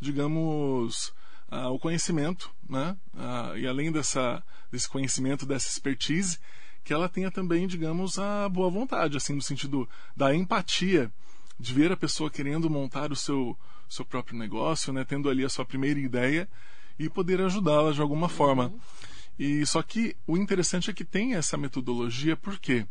digamos, 0.00 1.08
uh, 1.50 1.68
o 1.72 1.78
conhecimento, 1.78 2.50
né? 2.68 2.96
Uh, 3.14 3.56
e 3.56 3.66
além 3.66 3.90
dessa, 3.90 4.42
desse 4.70 4.88
conhecimento, 4.88 5.46
dessa 5.46 5.68
expertise, 5.68 6.38
que 6.86 6.94
ela 6.94 7.08
tenha 7.08 7.32
também, 7.32 7.66
digamos, 7.66 8.16
a 8.16 8.48
boa 8.48 8.70
vontade, 8.70 9.16
assim, 9.16 9.34
no 9.34 9.42
sentido 9.42 9.88
da 10.16 10.32
empatia, 10.32 11.10
de 11.58 11.74
ver 11.74 11.90
a 11.90 11.96
pessoa 11.96 12.30
querendo 12.30 12.70
montar 12.70 13.10
o 13.10 13.16
seu, 13.16 13.58
seu 13.88 14.04
próprio 14.04 14.38
negócio, 14.38 14.92
né, 14.92 15.04
tendo 15.04 15.28
ali 15.28 15.44
a 15.44 15.48
sua 15.48 15.64
primeira 15.64 15.98
ideia 15.98 16.48
e 16.96 17.08
poder 17.10 17.40
ajudá-la 17.40 17.90
de 17.90 18.00
alguma 18.00 18.28
forma. 18.28 18.66
Uhum. 18.66 18.78
E 19.36 19.66
só 19.66 19.82
que 19.82 20.16
o 20.28 20.36
interessante 20.36 20.88
é 20.88 20.92
que 20.92 21.04
tem 21.04 21.34
essa 21.34 21.56
metodologia, 21.56 22.36
por 22.36 22.56
quê? 22.56 22.86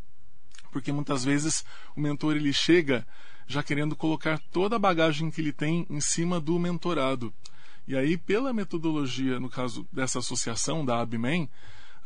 Porque 0.74 0.92
muitas 0.92 1.24
vezes 1.24 1.64
o 1.96 2.02
mentor 2.02 2.36
ele 2.36 2.52
chega 2.52 3.08
já 3.48 3.64
querendo 3.64 3.96
colocar 3.96 4.40
toda 4.52 4.76
a 4.76 4.80
bagagem 4.80 5.32
que 5.32 5.40
ele 5.40 5.54
tem 5.54 5.88
em 5.90 6.02
cima 6.02 6.38
do 6.38 6.60
mentorado. 6.60 7.34
E 7.88 7.96
aí, 7.96 8.18
pela 8.18 8.52
metodologia, 8.52 9.40
no 9.40 9.50
caso 9.50 9.88
dessa 9.90 10.20
associação 10.20 10.84
da 10.84 11.00
Abmen, 11.00 11.50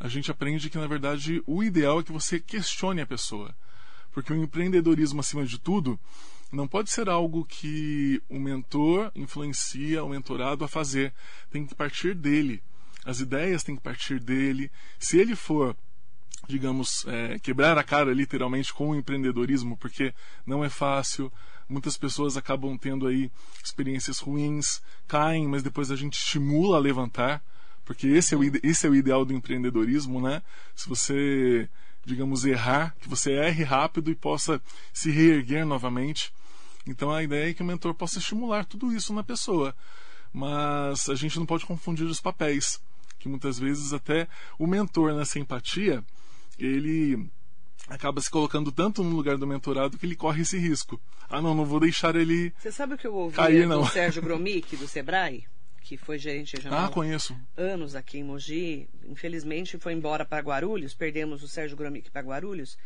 a 0.00 0.08
gente 0.08 0.30
aprende 0.30 0.70
que, 0.70 0.78
na 0.78 0.86
verdade, 0.86 1.42
o 1.46 1.62
ideal 1.62 2.00
é 2.00 2.02
que 2.02 2.10
você 2.10 2.40
questione 2.40 3.02
a 3.02 3.06
pessoa. 3.06 3.54
Porque 4.10 4.32
o 4.32 4.42
empreendedorismo, 4.42 5.20
acima 5.20 5.44
de 5.44 5.60
tudo, 5.60 6.00
não 6.50 6.66
pode 6.66 6.90
ser 6.90 7.10
algo 7.10 7.44
que 7.44 8.20
o 8.26 8.40
mentor 8.40 9.12
influencia 9.14 10.02
o 10.02 10.08
mentorado 10.08 10.64
a 10.64 10.68
fazer. 10.68 11.12
Tem 11.50 11.66
que 11.66 11.74
partir 11.74 12.14
dele. 12.14 12.62
As 13.04 13.20
ideias 13.20 13.62
têm 13.62 13.76
que 13.76 13.82
partir 13.82 14.18
dele. 14.18 14.70
Se 14.98 15.18
ele 15.18 15.36
for 15.36 15.76
digamos, 16.48 17.06
é, 17.06 17.38
quebrar 17.38 17.78
a 17.78 17.84
cara 17.84 18.12
literalmente 18.12 18.74
com 18.74 18.90
o 18.90 18.96
empreendedorismo, 18.96 19.76
porque 19.76 20.12
não 20.44 20.64
é 20.64 20.68
fácil. 20.68 21.32
Muitas 21.68 21.96
pessoas 21.96 22.36
acabam 22.36 22.76
tendo 22.76 23.06
aí 23.06 23.30
experiências 23.62 24.18
ruins, 24.18 24.82
caem, 25.06 25.46
mas 25.46 25.62
depois 25.62 25.92
a 25.92 25.96
gente 25.96 26.14
estimula 26.14 26.76
a 26.76 26.80
levantar 26.80 27.40
porque 27.90 28.06
esse 28.06 28.36
é 28.36 28.38
o, 28.38 28.42
esse 28.62 28.86
é 28.86 28.88
o 28.88 28.94
ideal 28.94 29.24
do 29.24 29.32
empreendedorismo, 29.32 30.20
né? 30.20 30.44
Se 30.76 30.88
você, 30.88 31.68
digamos, 32.04 32.44
errar, 32.44 32.94
que 33.00 33.08
você 33.08 33.32
erre 33.32 33.64
rápido 33.64 34.12
e 34.12 34.14
possa 34.14 34.62
se 34.92 35.10
reerguer 35.10 35.66
novamente. 35.66 36.32
Então 36.86 37.10
a 37.10 37.20
ideia 37.20 37.50
é 37.50 37.52
que 37.52 37.64
o 37.64 37.66
mentor 37.66 37.92
possa 37.92 38.20
estimular 38.20 38.64
tudo 38.64 38.92
isso 38.92 39.12
na 39.12 39.24
pessoa. 39.24 39.74
Mas 40.32 41.08
a 41.08 41.16
gente 41.16 41.36
não 41.36 41.44
pode 41.44 41.66
confundir 41.66 42.06
os 42.06 42.20
papéis, 42.20 42.80
que 43.18 43.28
muitas 43.28 43.58
vezes 43.58 43.92
até 43.92 44.28
o 44.56 44.68
mentor 44.68 45.12
nessa 45.12 45.40
empatia, 45.40 46.04
ele 46.60 47.28
acaba 47.88 48.20
se 48.20 48.30
colocando 48.30 48.70
tanto 48.70 49.02
no 49.02 49.16
lugar 49.16 49.36
do 49.36 49.48
mentorado 49.48 49.98
que 49.98 50.06
ele 50.06 50.14
corre 50.14 50.42
esse 50.42 50.56
risco. 50.56 51.00
Ah, 51.28 51.42
não, 51.42 51.56
não 51.56 51.64
vou 51.64 51.80
deixar 51.80 52.14
ele 52.14 52.54
Você 52.56 52.70
sabe 52.70 52.94
o 52.94 52.98
que 52.98 53.08
eu 53.08 53.14
ouvi 53.16 53.34
cair, 53.34 53.66
não. 53.66 53.82
do 53.82 53.88
Sérgio 53.88 54.22
Gromick, 54.22 54.76
do 54.76 54.86
Sebrae? 54.86 55.44
Que 55.80 55.96
foi 55.96 56.18
gerente 56.18 56.56
regional. 56.56 56.84
Ah, 56.84 56.88
conheço. 56.88 57.36
Anos 57.56 57.94
aqui 57.94 58.18
em 58.18 58.24
Mogi. 58.24 58.88
Infelizmente 59.04 59.78
foi 59.78 59.92
embora 59.92 60.24
para 60.24 60.42
Guarulhos. 60.42 60.94
Perdemos 60.94 61.42
o 61.42 61.48
Sérgio 61.48 61.76
Gromick 61.76 62.10
para 62.10 62.22
Guarulhos. 62.22 62.78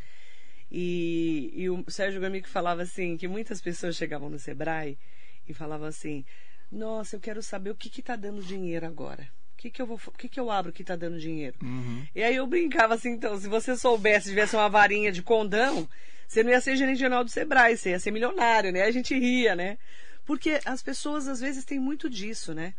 E, 0.71 1.53
e, 1.55 1.71
o 1.71 1.85
Sérgio 1.89 2.21
Gromick 2.21 2.49
falava 2.49 2.83
assim, 2.83 3.17
que 3.17 3.29
muitas 3.29 3.61
pessoas 3.61 3.97
chegavam 3.97 4.29
no 4.29 4.39
Sebrae 4.39 4.99
e 5.47 5.55
falavam 5.55 5.87
assim, 5.87 6.25
nossa, 6.71 7.17
eu 7.17 7.21
quero 7.21 7.43
saber 7.43 7.71
o 7.71 7.75
que 7.75 7.89
está 8.01 8.17
dando 8.17 8.43
dinheiro 8.43 8.87
agora. 8.87 9.29
O 9.53 9.57
que, 9.57 9.71
que, 9.71 9.81
eu 9.81 9.87
vou, 9.87 10.01
o 10.07 10.11
que, 10.11 10.29
que 10.29 10.41
eu 10.41 10.51
abro 10.51 10.73
que 10.73 10.83
está 10.83 10.97
dando 10.97 11.19
dinheiro? 11.19 11.57
Uhum. 11.63 12.05
E 12.15 12.23
aí 12.23 12.37
eu 12.37 12.47
brincava 12.47 12.95
assim, 12.95 13.11
então, 13.11 13.39
se 13.39 13.49
você 13.49 13.77
soubesse, 13.77 14.31
tivesse 14.31 14.57
uma 14.57 14.69
varinha 14.69 15.13
de 15.13 15.23
condão, 15.23 15.89
você 16.27 16.43
não 16.43 16.51
ia 16.51 16.61
ser 16.61 16.77
gerente 16.77 16.99
regional 16.99 17.23
do 17.25 17.31
Sebrae, 17.31 17.77
você 17.77 17.91
ia 17.91 18.01
ser 18.01 18.11
milionário, 18.11 18.73
né? 18.73 18.83
A 18.83 18.91
gente 18.91 19.17
ria, 19.17 19.55
né? 19.55 19.79
Porque 20.25 20.61
as 20.64 20.83
pessoas 20.83 21.28
às 21.28 21.40
vezes 21.40 21.64
têm 21.64 21.78
muito 21.78 22.09
disso, 22.09 22.54
né? 22.54 22.75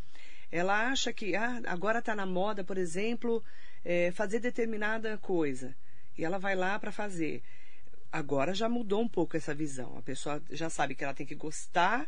Ela 0.51 0.89
acha 0.89 1.11
que 1.11 1.35
ah, 1.35 1.61
agora 1.67 1.99
está 1.99 2.15
na 2.15 2.25
moda, 2.25 2.63
por 2.63 2.77
exemplo, 2.77 3.43
é, 3.83 4.11
fazer 4.11 4.39
determinada 4.39 5.17
coisa. 5.17 5.75
E 6.17 6.23
ela 6.23 6.39
vai 6.39 6.55
lá 6.55 6.79
para 6.79 6.91
fazer. 6.91 7.43
Agora 8.11 8.53
já 8.53 8.69
mudou 8.69 9.01
um 9.01 9.07
pouco 9.07 9.35
essa 9.35 9.53
visão. 9.53 9.97
A 9.97 10.01
pessoa 10.01 10.41
já 10.49 10.69
sabe 10.69 10.95
que 10.95 11.03
ela 11.03 11.13
tem 11.13 11.25
que 11.25 11.35
gostar 11.35 12.07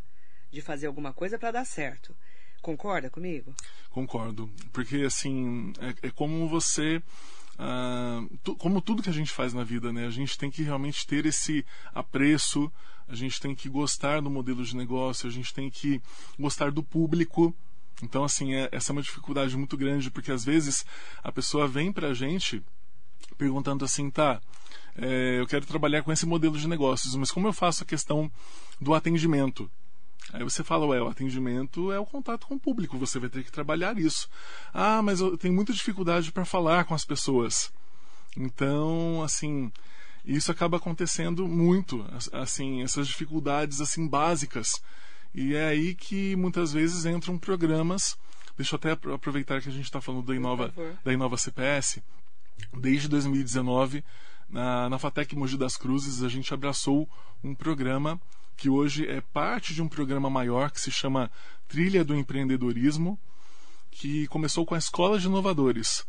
de 0.50 0.62
fazer 0.62 0.88
alguma 0.88 1.14
coisa 1.14 1.38
para 1.38 1.52
dar 1.52 1.66
certo. 1.66 2.16
Concorda 2.62 3.10
comigo? 3.10 3.54
Concordo. 3.92 4.50
Porque, 4.72 4.98
assim, 4.98 5.74
é, 5.80 6.08
é 6.08 6.12
como 6.12 6.48
você. 6.48 7.02
Uh, 7.60 8.38
tu, 8.44 8.56
como 8.56 8.82
tudo 8.82 9.02
que 9.02 9.10
a 9.10 9.14
gente 9.14 9.32
faz 9.32 9.54
na 9.54 9.64
vida, 9.64 9.92
né? 9.92 10.06
A 10.06 10.12
gente 10.12 10.38
tem 10.38 10.50
que 10.50 10.64
realmente 10.64 11.06
ter 11.06 11.26
esse 11.26 11.66
apreço, 11.94 12.72
a 13.08 13.16
gente 13.16 13.40
tem 13.40 13.56
que 13.56 13.70
gostar 13.70 14.22
do 14.22 14.30
modelo 14.30 14.64
de 14.64 14.76
negócio, 14.76 15.28
a 15.28 15.32
gente 15.32 15.54
tem 15.54 15.70
que 15.70 16.02
gostar 16.38 16.72
do 16.72 16.84
público, 16.84 17.54
Então, 18.04 18.24
assim, 18.24 18.54
é, 18.54 18.70
essa 18.72 18.92
é 18.92 18.94
uma 18.94 19.02
dificuldade 19.02 19.58
muito 19.58 19.76
grande, 19.76 20.12
porque 20.12 20.32
às 20.32 20.46
vezes 20.46 20.86
a 21.24 21.32
pessoa 21.32 21.68
vem 21.68 21.92
para 21.92 22.10
a 22.10 22.14
gente 22.14 22.62
perguntando 23.38 23.84
assim, 23.84 24.10
tá, 24.10 24.40
é, 24.96 25.40
eu 25.40 25.48
quero 25.48 25.66
trabalhar 25.66 26.04
com 26.04 26.12
esse 26.12 26.26
modelo 26.26 26.58
de 26.58 26.68
negócios, 26.68 27.16
mas 27.16 27.32
como 27.32 27.48
eu 27.48 27.54
faço 27.54 27.84
a 27.84 27.86
questão 27.86 28.32
do 28.80 28.94
atendimento? 28.94 29.70
Aí 30.34 30.44
você 30.44 30.64
fala, 30.64 30.86
ué, 30.88 31.02
o 31.02 31.08
atendimento 31.08 31.92
é 31.92 32.00
o 32.00 32.06
contato 32.06 32.48
com 32.48 32.56
o 32.56 32.60
público, 32.60 32.98
você 32.98 33.18
vai 33.20 33.30
ter 33.30 33.44
que 33.44 33.52
trabalhar 33.52 33.98
isso. 33.98 34.28
Ah, 34.74 35.02
mas 35.02 35.20
eu 35.20 35.38
tenho 35.38 35.54
muita 35.54 35.72
dificuldade 35.72 36.32
para 36.32 36.46
falar 36.46 36.84
com 36.84 36.94
as 36.94 37.06
pessoas. 37.06 37.72
Então, 38.36 39.24
assim, 39.24 39.72
isso 40.36 40.52
acaba 40.52 40.78
acontecendo 40.78 41.48
muito, 41.48 42.06
assim, 42.34 42.84
essas 42.84 43.08
dificuldades 43.08 43.80
assim 43.80 44.08
básicas. 44.08 44.82
E 45.34 45.56
é 45.56 45.68
aí 45.68 45.96
que 45.96 46.36
muitas 46.36 46.74
vezes 46.74 47.06
entram 47.06 47.38
programas. 47.38 48.18
Deixa 48.58 48.76
eu 48.76 48.78
até 48.78 48.92
aproveitar 49.14 49.62
que 49.62 49.70
a 49.70 49.72
gente 49.72 49.86
está 49.86 50.02
falando 50.02 50.26
da 50.26 50.36
Inova, 50.36 50.74
da 51.06 51.14
Inova 51.14 51.38
CPS. 51.38 52.02
Desde 52.74 53.08
2019, 53.08 54.04
na, 54.50 54.90
na 54.90 55.00
FATEC 55.00 55.36
Mogi 55.36 55.58
das 55.58 55.78
Cruzes, 55.78 56.24
a 56.24 56.30
gente 56.30 56.54
abraçou 56.54 57.08
um 57.44 57.54
programa 57.54 58.20
que 58.58 58.70
hoje 58.70 59.08
é 59.08 59.22
parte 59.22 59.74
de 59.74 59.82
um 59.82 59.88
programa 59.88 60.30
maior 60.30 60.72
que 60.72 60.82
se 60.82 60.92
chama 60.92 61.32
Trilha 61.68 62.04
do 62.04 62.16
Empreendedorismo, 62.16 63.20
que 63.92 64.28
começou 64.28 64.66
com 64.66 64.74
a 64.74 64.80
Escola 64.80 65.20
de 65.20 65.28
Inovadores. 65.28 66.06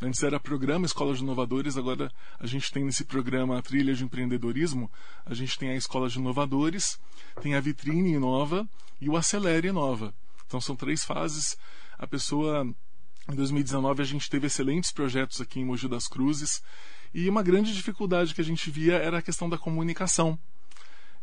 Antes 0.00 0.22
era 0.22 0.38
programa 0.38 0.86
Escola 0.86 1.12
de 1.12 1.22
Inovadores, 1.22 1.76
agora 1.76 2.12
a 2.38 2.46
gente 2.46 2.70
tem 2.70 2.84
nesse 2.84 3.04
programa 3.04 3.60
Trilha 3.60 3.92
de 3.94 4.04
Empreendedorismo, 4.04 4.88
a 5.26 5.34
gente 5.34 5.58
tem 5.58 5.70
a 5.70 5.76
Escola 5.76 6.08
de 6.08 6.20
Inovadores, 6.20 7.00
tem 7.42 7.56
a 7.56 7.60
Vitrine 7.60 8.12
Inova 8.12 8.68
e 9.00 9.08
o 9.08 9.16
Acelere 9.16 9.66
Inova. 9.66 10.14
Então 10.46 10.60
são 10.60 10.76
três 10.76 11.04
fases. 11.04 11.58
A 11.98 12.06
pessoa, 12.06 12.64
em 13.28 13.34
2019, 13.34 14.00
a 14.00 14.04
gente 14.04 14.30
teve 14.30 14.46
excelentes 14.46 14.92
projetos 14.92 15.40
aqui 15.40 15.58
em 15.58 15.64
Mogi 15.64 15.88
das 15.88 16.06
Cruzes 16.06 16.62
e 17.12 17.28
uma 17.28 17.42
grande 17.42 17.74
dificuldade 17.74 18.36
que 18.36 18.40
a 18.40 18.44
gente 18.44 18.70
via 18.70 18.94
era 18.94 19.18
a 19.18 19.22
questão 19.22 19.48
da 19.48 19.58
comunicação. 19.58 20.38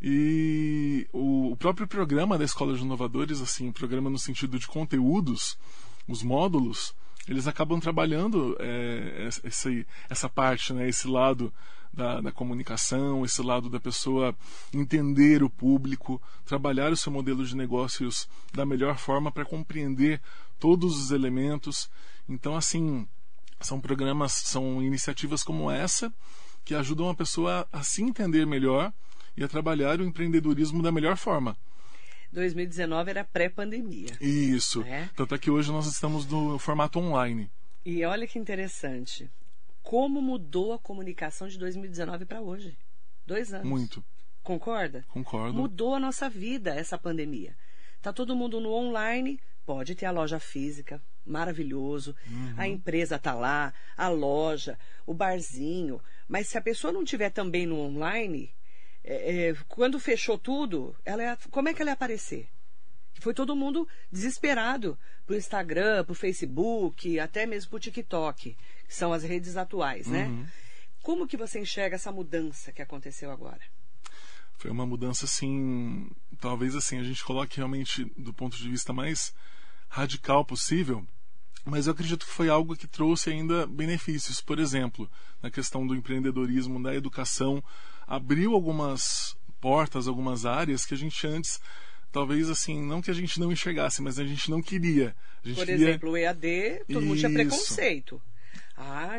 E 0.02 1.08
o 1.14 1.56
próprio 1.58 1.88
programa 1.88 2.38
da 2.38 2.44
Escola 2.44 2.76
de 2.76 2.84
Inovadores, 2.84 3.40
assim, 3.40 3.72
programa 3.72 4.10
no 4.10 4.20
sentido 4.20 4.60
de 4.60 4.68
conteúdos, 4.68 5.58
os 6.06 6.22
módulos, 6.22 6.94
eles 7.28 7.48
acabam 7.48 7.80
trabalhando 7.80 8.56
é, 8.60 9.30
esse, 9.44 9.86
essa 10.10 10.30
parte, 10.30 10.74
né, 10.74 10.88
esse 10.88 11.08
lado 11.08 11.52
da, 11.92 12.22
da, 12.22 12.32
comunicação, 12.32 13.24
esse 13.24 13.42
lado 13.42 13.70
da 13.70 13.80
pessoa 13.80 14.36
entender 14.74 15.42
o 15.42 15.50
público, 15.50 16.22
trabalhar 16.46 16.92
o 16.92 16.98
seu 16.98 17.12
modelo 17.12 17.46
de 17.46 17.56
negócios 17.56 18.28
da 18.54 18.66
melhor 18.66 18.98
forma 18.98 19.32
para 19.32 19.46
compreender 19.46 20.22
todos 20.60 21.00
os 21.00 21.12
elementos. 21.12 21.90
Então, 22.28 22.56
assim, 22.56 23.08
são 23.62 23.80
programas, 23.80 24.34
são 24.34 24.82
iniciativas 24.84 25.42
como 25.42 25.72
essa 25.72 26.14
que 26.66 26.76
ajudam 26.76 27.10
a 27.10 27.16
pessoa 27.16 27.68
a 27.72 27.82
se 27.82 28.02
entender 28.04 28.46
melhor 28.46 28.92
e 29.38 29.44
a 29.44 29.48
trabalhar 29.48 30.00
o 30.00 30.04
empreendedorismo 30.04 30.82
da 30.82 30.92
melhor 30.92 31.16
forma. 31.16 31.56
2019 32.36 33.10
era 33.10 33.24
pré-pandemia. 33.24 34.12
Isso. 34.20 34.82
Né? 34.82 35.10
Tanto 35.16 35.34
é 35.34 35.38
que 35.40 35.50
hoje 35.50 35.72
nós 35.72 35.88
estamos 35.88 36.28
no 36.28 36.60
formato 36.60 37.00
online. 37.00 37.50
E 37.86 38.04
olha 38.04 38.28
que 38.28 38.38
interessante. 38.38 39.30
Como 39.82 40.22
mudou 40.22 40.74
a 40.74 40.80
comunicação 40.80 41.48
de 41.48 41.58
2019 41.58 42.26
para 42.26 42.42
hoje? 42.42 42.78
Dois 43.26 43.54
anos. 43.54 43.68
Muito. 43.68 44.04
Concorda? 44.44 45.06
Concordo. 45.10 45.58
Mudou 45.58 45.96
a 45.96 46.00
nossa 46.00 46.30
vida 46.30 46.76
essa 46.76 46.98
pandemia. 46.98 47.56
Tá 48.02 48.12
todo 48.12 48.36
mundo 48.36 48.60
no 48.60 48.72
online, 48.72 49.40
pode 49.66 49.96
ter 49.96 50.06
a 50.06 50.12
loja 50.12 50.40
física, 50.40 51.02
maravilhoso. 51.26 52.16
Uhum. 52.30 52.54
A 52.58 52.68
empresa 52.68 53.18
tá 53.18 53.34
lá, 53.34 53.74
a 53.96 54.10
loja, 54.10 54.78
o 55.06 55.14
barzinho. 55.14 56.02
Mas 56.28 56.48
se 56.48 56.58
a 56.58 56.62
pessoa 56.62 56.92
não 56.92 57.06
tiver 57.06 57.30
também 57.30 57.66
no 57.66 57.80
online, 57.80 58.52
é, 59.08 59.50
é, 59.50 59.56
quando 59.68 60.00
fechou 60.00 60.38
tudo, 60.38 60.96
ela 61.06 61.38
como 61.52 61.70
é 61.70 61.74
que 61.74 61.82
ela 61.82 61.92
ia 61.92 61.94
aparecer? 61.94 62.48
Foi 63.20 63.34
todo 63.34 63.56
mundo 63.56 63.88
desesperado 64.12 64.98
pro 65.26 65.36
Instagram, 65.36 66.04
pro 66.04 66.16
Facebook, 66.16 67.20
até 67.20 67.46
mesmo 67.46 67.70
pro 67.70 67.80
TikTok, 67.80 68.58
que 68.88 68.94
são 68.94 69.14
as 69.14 69.24
redes 69.24 69.56
atuais, 69.56 70.08
né? 70.08 70.26
Uhum. 70.26 70.46
Como 71.04 71.28
que 71.28 71.38
você 71.38 71.60
enxerga 71.60 71.96
essa 71.96 72.12
mudança 72.12 72.72
que 72.72 72.82
aconteceu 72.82 73.32
agora? 73.32 73.62
Foi 74.58 74.72
uma 74.72 74.86
mudança 74.86 75.26
assim, 75.26 76.10
talvez 76.40 76.76
assim 76.76 76.98
a 77.00 77.04
gente 77.04 77.24
coloque 77.24 77.58
realmente 77.58 78.06
do 78.18 78.34
ponto 78.34 78.58
de 78.58 78.68
vista 78.68 78.92
mais 78.92 79.34
radical 79.88 80.44
possível, 80.44 81.06
mas 81.64 81.88
eu 81.88 81.94
acredito 81.94 82.26
que 82.26 82.32
foi 82.32 82.50
algo 82.50 82.76
que 82.76 82.88
trouxe 82.88 83.30
ainda 83.30 83.68
benefícios. 83.68 84.42
Por 84.42 84.60
exemplo, 84.60 85.10
na 85.42 85.52
questão 85.52 85.86
do 85.86 85.96
empreendedorismo, 85.96 86.82
da 86.82 86.96
educação, 86.96 87.64
abriu 88.08 88.54
algumas 88.54 89.36
portas, 89.60 90.08
algumas 90.08 90.46
áreas 90.46 90.86
que 90.86 90.94
a 90.94 90.98
gente 90.98 91.26
antes 91.26 91.60
talvez 92.16 92.50
assim, 92.50 92.82
não 92.82 93.02
que 93.02 93.12
a 93.12 93.14
gente 93.14 93.42
não 93.42 93.52
enxergasse, 93.52 94.02
mas 94.02 94.18
a 94.18 94.24
gente 94.24 94.50
não 94.50 94.62
queria. 94.62 95.14
Gente 95.44 95.58
Por 95.58 95.66
queria... 95.66 95.90
exemplo, 95.90 96.12
o 96.12 96.18
EAD, 96.18 96.84
todo 96.88 97.00
Isso. 97.00 97.02
mundo 97.02 97.18
tinha 97.18 97.30
preconceito. 97.30 98.22
Ah, 98.78 99.18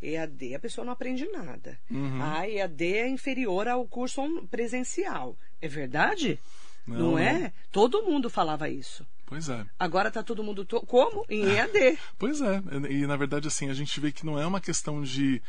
EAD 0.00 0.54
a 0.54 0.58
pessoa 0.60 0.84
não 0.84 0.92
aprende 0.92 1.26
nada. 1.26 1.76
Uhum. 1.90 2.22
Ah, 2.22 2.48
EAD 2.48 2.84
é 2.84 3.08
inferior 3.08 3.66
ao 3.66 3.84
curso 3.84 4.22
presencial. 4.48 5.36
É 5.60 5.66
verdade? 5.66 6.38
Não, 6.86 6.98
não 6.98 7.18
é? 7.18 7.40
Não. 7.40 7.52
Todo 7.72 8.04
mundo 8.04 8.30
falava 8.30 8.68
isso. 8.68 9.04
Pois 9.26 9.48
é. 9.48 9.66
Agora 9.76 10.06
está 10.06 10.22
todo 10.22 10.44
mundo 10.44 10.64
to... 10.64 10.80
como? 10.82 11.26
Em 11.28 11.44
EAD. 11.46 11.98
pois 12.16 12.40
é. 12.40 12.62
E 12.88 13.08
na 13.08 13.16
verdade 13.16 13.48
assim, 13.48 13.68
a 13.68 13.74
gente 13.74 13.98
vê 13.98 14.12
que 14.12 14.24
não 14.24 14.38
é 14.38 14.46
uma 14.46 14.60
questão 14.60 15.02
de 15.02 15.42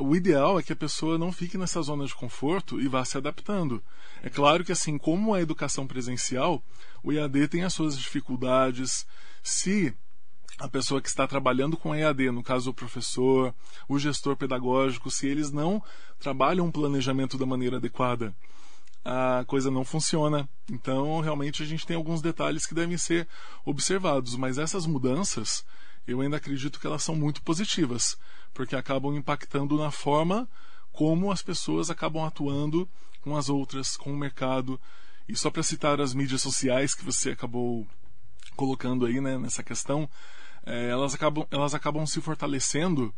o 0.00 0.16
ideal 0.16 0.58
é 0.58 0.62
que 0.62 0.72
a 0.72 0.76
pessoa 0.76 1.16
não 1.16 1.30
fique 1.30 1.56
nessa 1.56 1.80
zona 1.82 2.04
de 2.04 2.14
conforto 2.14 2.80
e 2.80 2.88
vá 2.88 3.04
se 3.04 3.16
adaptando. 3.16 3.82
É 4.22 4.28
claro 4.28 4.64
que, 4.64 4.72
assim 4.72 4.98
como 4.98 5.34
a 5.34 5.40
educação 5.40 5.86
presencial, 5.86 6.62
o 7.02 7.12
EAD 7.12 7.48
tem 7.48 7.62
as 7.62 7.74
suas 7.74 7.96
dificuldades. 7.96 9.06
Se 9.42 9.94
a 10.58 10.68
pessoa 10.68 11.00
que 11.00 11.08
está 11.08 11.26
trabalhando 11.26 11.76
com 11.76 11.94
EAD, 11.94 12.32
no 12.32 12.42
caso 12.42 12.70
o 12.70 12.74
professor, 12.74 13.54
o 13.88 13.98
gestor 13.98 14.36
pedagógico, 14.36 15.10
se 15.10 15.28
eles 15.28 15.52
não 15.52 15.80
trabalham 16.18 16.66
um 16.66 16.72
planejamento 16.72 17.38
da 17.38 17.46
maneira 17.46 17.76
adequada, 17.76 18.34
a 19.04 19.44
coisa 19.46 19.70
não 19.70 19.84
funciona. 19.84 20.48
Então, 20.68 21.20
realmente, 21.20 21.62
a 21.62 21.66
gente 21.66 21.86
tem 21.86 21.96
alguns 21.96 22.20
detalhes 22.20 22.66
que 22.66 22.74
devem 22.74 22.98
ser 22.98 23.28
observados, 23.64 24.34
mas 24.34 24.58
essas 24.58 24.84
mudanças, 24.84 25.64
eu 26.06 26.20
ainda 26.20 26.36
acredito 26.36 26.80
que 26.80 26.86
elas 26.86 27.04
são 27.04 27.14
muito 27.14 27.40
positivas 27.42 28.18
porque 28.58 28.74
acabam 28.74 29.14
impactando 29.14 29.78
na 29.78 29.92
forma 29.92 30.48
como 30.90 31.30
as 31.30 31.40
pessoas 31.40 31.90
acabam 31.90 32.24
atuando 32.24 32.88
com 33.20 33.36
as 33.36 33.48
outras, 33.48 33.96
com 33.96 34.12
o 34.12 34.16
mercado. 34.16 34.80
E 35.28 35.36
só 35.36 35.48
para 35.48 35.62
citar 35.62 36.00
as 36.00 36.12
mídias 36.12 36.42
sociais 36.42 36.92
que 36.92 37.04
você 37.04 37.30
acabou 37.30 37.86
colocando 38.56 39.06
aí 39.06 39.20
né, 39.20 39.38
nessa 39.38 39.62
questão, 39.62 40.10
é, 40.66 40.88
elas, 40.88 41.14
acabam, 41.14 41.46
elas 41.52 41.72
acabam 41.72 42.04
se 42.04 42.20
fortalecendo, 42.20 43.14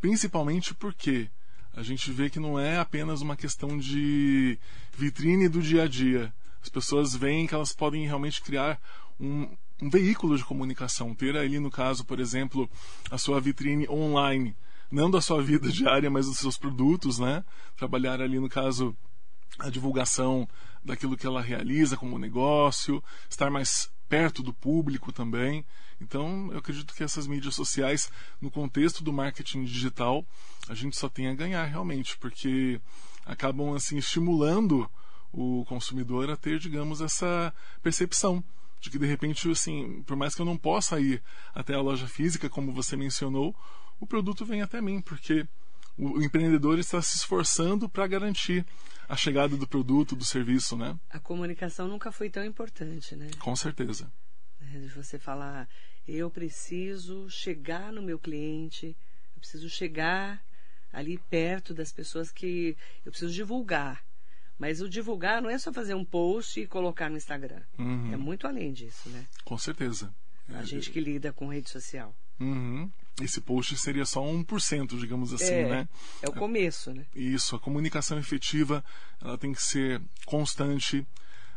principalmente 0.00 0.74
porque 0.74 1.30
a 1.76 1.84
gente 1.84 2.10
vê 2.10 2.28
que 2.28 2.40
não 2.40 2.58
é 2.58 2.78
apenas 2.78 3.20
uma 3.20 3.36
questão 3.36 3.78
de 3.78 4.58
vitrine 4.98 5.48
do 5.48 5.62
dia 5.62 5.84
a 5.84 5.88
dia. 5.88 6.34
As 6.60 6.68
pessoas 6.68 7.14
veem 7.14 7.46
que 7.46 7.54
elas 7.54 7.72
podem 7.72 8.04
realmente 8.04 8.42
criar 8.42 8.80
um, 9.20 9.48
um 9.80 9.88
veículo 9.88 10.36
de 10.36 10.44
comunicação, 10.44 11.14
ter 11.14 11.36
ali 11.36 11.60
no 11.60 11.70
caso, 11.70 12.04
por 12.04 12.18
exemplo, 12.18 12.68
a 13.12 13.16
sua 13.16 13.40
vitrine 13.40 13.88
online 13.88 14.56
não 14.92 15.10
da 15.10 15.20
sua 15.20 15.42
vida 15.42 15.70
diária, 15.70 16.10
mas 16.10 16.26
dos 16.26 16.38
seus 16.38 16.58
produtos, 16.58 17.18
né? 17.18 17.42
Trabalhar 17.76 18.20
ali, 18.20 18.38
no 18.38 18.48
caso, 18.48 18.94
a 19.58 19.70
divulgação 19.70 20.46
daquilo 20.84 21.16
que 21.16 21.26
ela 21.26 21.40
realiza 21.40 21.96
como 21.96 22.18
negócio, 22.18 23.02
estar 23.28 23.50
mais 23.50 23.90
perto 24.08 24.42
do 24.42 24.52
público 24.52 25.10
também. 25.10 25.64
Então, 26.00 26.50
eu 26.52 26.58
acredito 26.58 26.94
que 26.94 27.02
essas 27.02 27.26
mídias 27.26 27.54
sociais, 27.54 28.10
no 28.40 28.50
contexto 28.50 29.02
do 29.02 29.12
marketing 29.12 29.64
digital, 29.64 30.26
a 30.68 30.74
gente 30.74 30.96
só 30.96 31.08
tem 31.08 31.28
a 31.28 31.34
ganhar 31.34 31.64
realmente, 31.64 32.18
porque 32.18 32.80
acabam 33.24 33.74
assim 33.74 33.96
estimulando 33.96 34.90
o 35.32 35.64
consumidor 35.66 36.28
a 36.28 36.36
ter, 36.36 36.58
digamos, 36.58 37.00
essa 37.00 37.54
percepção 37.82 38.44
de 38.80 38.90
que 38.90 38.98
de 38.98 39.06
repente, 39.06 39.48
assim, 39.50 40.02
por 40.02 40.16
mais 40.16 40.34
que 40.34 40.42
eu 40.42 40.46
não 40.46 40.58
possa 40.58 41.00
ir 41.00 41.22
até 41.54 41.74
a 41.74 41.80
loja 41.80 42.08
física, 42.08 42.50
como 42.50 42.72
você 42.72 42.96
mencionou, 42.96 43.54
o 44.02 44.06
produto 44.06 44.44
vem 44.44 44.62
até 44.62 44.80
mim, 44.80 45.00
porque 45.00 45.46
o, 45.96 46.20
empreendedor 46.20 46.76
está 46.76 47.00
se 47.00 47.16
esforçando 47.16 47.88
para 47.88 48.04
garantir 48.08 48.66
a 49.08 49.16
chegada 49.16 49.56
do 49.56 49.64
produto, 49.64 50.16
do 50.16 50.24
serviço, 50.24 50.76
né? 50.76 50.98
A 51.08 51.20
comunicação 51.20 51.86
nunca 51.86 52.10
foi 52.10 52.28
tão 52.28 52.44
importante, 52.44 53.14
né? 53.14 53.30
Com 53.38 53.54
certeza. 53.54 54.12
É, 54.60 54.78
de 54.80 54.88
você 54.88 55.20
falar, 55.20 55.68
eu 56.06 56.28
preciso 56.28 57.30
chegar 57.30 57.92
no 57.92 58.02
meu 58.02 58.18
cliente, 58.18 58.96
eu 59.36 59.38
preciso 59.38 59.68
chegar 59.68 60.42
ali 60.92 61.16
perto 61.30 61.72
das 61.72 61.92
pessoas 61.92 62.32
que 62.32 62.76
eu 63.04 63.12
preciso 63.12 63.32
divulgar. 63.32 64.04
Mas 64.58 64.80
o 64.80 64.88
divulgar 64.88 65.40
não 65.40 65.48
é 65.48 65.58
só 65.58 65.72
fazer 65.72 65.94
um 65.94 66.04
post 66.04 66.60
e 66.60 66.66
colocar 66.66 67.08
no 67.08 67.16
Instagram. 67.16 67.62
Uhum. 67.78 68.12
É 68.12 68.16
muito 68.16 68.48
além 68.48 68.72
disso, 68.72 69.08
né? 69.10 69.24
Com 69.44 69.56
certeza. 69.56 70.12
A 70.48 70.64
gente 70.64 70.90
que 70.90 70.98
lida 70.98 71.32
com 71.32 71.46
rede 71.46 71.70
social. 71.70 72.12
Uhum. 72.40 72.90
Esse 73.20 73.40
post 73.40 73.76
seria 73.76 74.06
só 74.06 74.22
1%, 74.22 74.98
digamos 74.98 75.32
assim, 75.34 75.52
é, 75.52 75.68
né? 75.68 75.88
É 76.22 76.28
o 76.28 76.32
começo, 76.32 76.92
né? 76.92 77.04
Isso, 77.14 77.54
a 77.54 77.60
comunicação 77.60 78.18
efetiva, 78.18 78.82
ela 79.20 79.36
tem 79.36 79.52
que 79.52 79.62
ser 79.62 80.00
constante, 80.24 81.06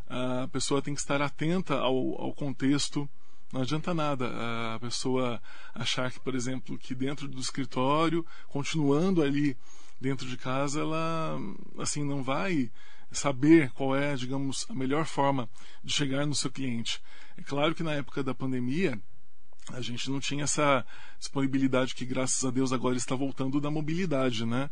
a 0.07 0.47
pessoa 0.51 0.81
tem 0.81 0.93
que 0.93 0.99
estar 0.99 1.21
atenta 1.21 1.75
ao, 1.75 2.21
ao 2.21 2.33
contexto, 2.33 3.09
não 3.53 3.61
adianta 3.61 3.93
nada 3.93 4.29
a 4.75 4.79
pessoa 4.79 5.41
achar 5.73 6.11
que, 6.11 6.19
por 6.19 6.35
exemplo, 6.35 6.77
que 6.77 6.93
dentro 6.93 7.27
do 7.27 7.39
escritório, 7.39 8.25
continuando 8.49 9.21
ali 9.21 9.55
dentro 9.99 10.27
de 10.27 10.35
casa, 10.35 10.81
ela 10.81 11.39
assim 11.79 12.03
não 12.03 12.21
vai 12.21 12.69
saber 13.11 13.71
qual 13.71 13.95
é, 13.95 14.15
digamos, 14.15 14.65
a 14.69 14.73
melhor 14.73 15.05
forma 15.05 15.49
de 15.83 15.93
chegar 15.93 16.25
no 16.25 16.35
seu 16.35 16.51
cliente. 16.51 17.01
É 17.37 17.41
claro 17.41 17.73
que 17.73 17.83
na 17.83 17.93
época 17.93 18.23
da 18.23 18.33
pandemia 18.33 18.99
a 19.73 19.81
gente 19.81 20.09
não 20.09 20.19
tinha 20.19 20.43
essa 20.43 20.85
disponibilidade 21.19 21.95
que, 21.95 22.05
graças 22.05 22.43
a 22.45 22.51
Deus, 22.51 22.71
agora 22.71 22.97
está 22.97 23.15
voltando 23.15 23.59
da 23.59 23.71
mobilidade, 23.71 24.45
né? 24.45 24.69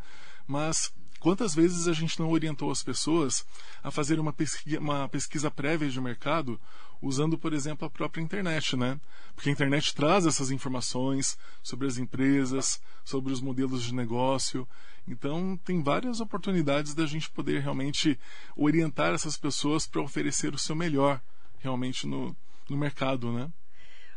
Mas 0.48 0.94
quantas 1.20 1.56
vezes 1.56 1.88
a 1.88 1.94
gente 1.94 2.20
não 2.20 2.30
orientou 2.30 2.70
as 2.70 2.84
pessoas 2.84 3.46
a 3.82 3.90
fazer 3.90 4.20
uma 4.20 4.34
pesquisa, 4.34 4.80
uma 4.80 5.08
pesquisa 5.10 5.50
prévia 5.50 5.90
de 5.90 6.00
mercado 6.00 6.60
usando, 7.02 7.38
por 7.38 7.54
exemplo, 7.54 7.88
a 7.88 7.90
própria 7.90 8.22
internet, 8.22 8.78
né? 8.78 9.00
Porque 9.36 9.50
a 9.50 9.52
internet 9.52 9.94
traz 9.96 10.26
essas 10.26 10.52
informações 10.52 11.38
sobre 11.62 11.88
as 11.88 11.98
empresas, 11.98 12.82
sobre 13.04 13.34
os 13.34 13.42
modelos 13.42 13.84
de 13.84 13.94
negócio. 13.94 14.68
Então, 15.08 15.60
tem 15.66 15.84
várias 15.84 16.22
oportunidades 16.22 16.94
da 16.94 17.06
gente 17.06 17.30
poder 17.30 17.62
realmente 17.62 18.18
orientar 18.56 19.14
essas 19.14 19.38
pessoas 19.38 19.86
para 19.86 20.02
oferecer 20.02 20.54
o 20.54 20.58
seu 20.58 20.76
melhor 20.76 21.22
realmente 21.60 22.08
no, 22.08 22.36
no 22.70 22.78
mercado, 22.78 23.32
né? 23.32 23.52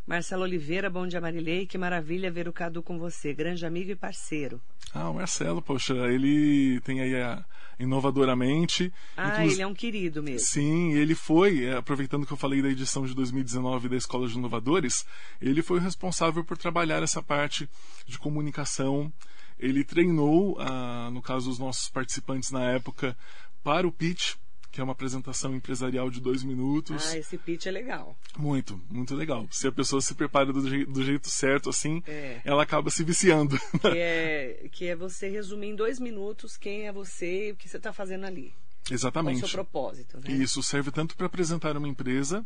Marcelo 0.06 0.44
Oliveira, 0.44 0.88
bom 0.88 1.04
dia 1.04 1.20
Marilei, 1.20 1.66
que 1.66 1.76
maravilha 1.76 2.30
ver 2.30 2.46
o 2.46 2.52
Cadu 2.52 2.80
com 2.80 2.96
você, 2.96 3.34
grande 3.34 3.66
amigo 3.66 3.90
e 3.90 3.96
parceiro. 3.96 4.62
Ah, 4.94 5.10
o 5.10 5.14
Marcelo, 5.14 5.60
poxa, 5.60 5.94
ele 5.94 6.80
tem 6.82 7.00
aí 7.00 7.16
a 7.16 7.44
Inovadoramente. 7.78 8.92
Ah, 9.16 9.44
ele 9.44 9.60
é 9.60 9.66
um 9.66 9.74
querido 9.74 10.22
mesmo. 10.22 10.46
Sim, 10.46 10.92
ele 10.92 11.16
foi, 11.16 11.64
é, 11.64 11.76
aproveitando 11.76 12.24
que 12.24 12.32
eu 12.32 12.36
falei 12.36 12.62
da 12.62 12.68
edição 12.68 13.04
de 13.04 13.14
2019 13.14 13.88
da 13.88 13.96
Escola 13.96 14.28
de 14.28 14.38
Inovadores, 14.38 15.04
ele 15.42 15.60
foi 15.60 15.78
o 15.78 15.82
responsável 15.82 16.44
por 16.44 16.56
trabalhar 16.56 17.02
essa 17.02 17.20
parte 17.20 17.68
de 18.06 18.16
comunicação. 18.16 19.12
Ele 19.58 19.82
treinou, 19.82 20.56
ah, 20.60 21.10
no 21.12 21.20
caso, 21.20 21.50
os 21.50 21.58
nossos 21.58 21.88
participantes 21.88 22.52
na 22.52 22.62
época, 22.62 23.16
para 23.64 23.88
o 23.88 23.92
pitch, 23.92 24.36
que 24.76 24.80
é 24.82 24.84
uma 24.84 24.92
apresentação 24.92 25.56
empresarial 25.56 26.10
de 26.10 26.20
dois 26.20 26.44
minutos. 26.44 27.10
Ah, 27.10 27.16
esse 27.16 27.38
pitch 27.38 27.64
é 27.64 27.70
legal. 27.70 28.14
Muito, 28.36 28.78
muito 28.90 29.14
legal. 29.14 29.48
Se 29.50 29.66
a 29.66 29.72
pessoa 29.72 30.02
se 30.02 30.14
prepara 30.14 30.52
do, 30.52 30.68
jeito, 30.68 30.92
do 30.92 31.02
jeito 31.02 31.30
certo, 31.30 31.70
assim, 31.70 32.02
é. 32.06 32.42
ela 32.44 32.62
acaba 32.62 32.90
se 32.90 33.02
viciando. 33.02 33.58
Que 33.80 33.98
é, 33.98 34.68
que 34.70 34.86
é 34.86 34.94
você 34.94 35.30
resumir 35.30 35.68
em 35.68 35.74
dois 35.74 35.98
minutos 35.98 36.58
quem 36.58 36.86
é 36.86 36.92
você 36.92 37.48
e 37.48 37.52
o 37.52 37.56
que 37.56 37.66
você 37.68 37.78
está 37.78 37.90
fazendo 37.90 38.26
ali. 38.26 38.52
Exatamente. 38.90 39.40
Qual 39.40 39.46
o 39.46 39.48
seu 39.48 39.56
propósito. 39.56 40.18
Né? 40.18 40.24
E 40.28 40.42
isso 40.42 40.62
serve 40.62 40.90
tanto 40.90 41.16
para 41.16 41.26
apresentar 41.26 41.74
uma 41.74 41.88
empresa 41.88 42.44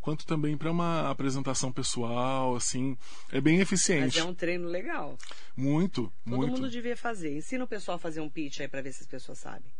quanto 0.00 0.26
também 0.26 0.56
para 0.56 0.70
uma 0.70 1.10
apresentação 1.10 1.70
pessoal, 1.70 2.56
assim, 2.56 2.96
é 3.30 3.40
bem 3.40 3.60
eficiente. 3.60 4.16
Mas 4.16 4.16
é 4.16 4.24
um 4.24 4.34
treino 4.34 4.68
legal. 4.68 5.16
Muito, 5.56 6.12
Todo 6.24 6.36
muito. 6.36 6.52
mundo 6.52 6.70
devia 6.70 6.96
fazer. 6.96 7.36
Ensina 7.36 7.64
o 7.64 7.68
pessoal 7.68 7.96
a 7.96 7.98
fazer 7.98 8.20
um 8.20 8.28
pitch 8.28 8.60
aí 8.60 8.68
para 8.68 8.82
ver 8.82 8.92
se 8.92 9.02
as 9.02 9.06
pessoas 9.06 9.38
sabem. 9.38 9.70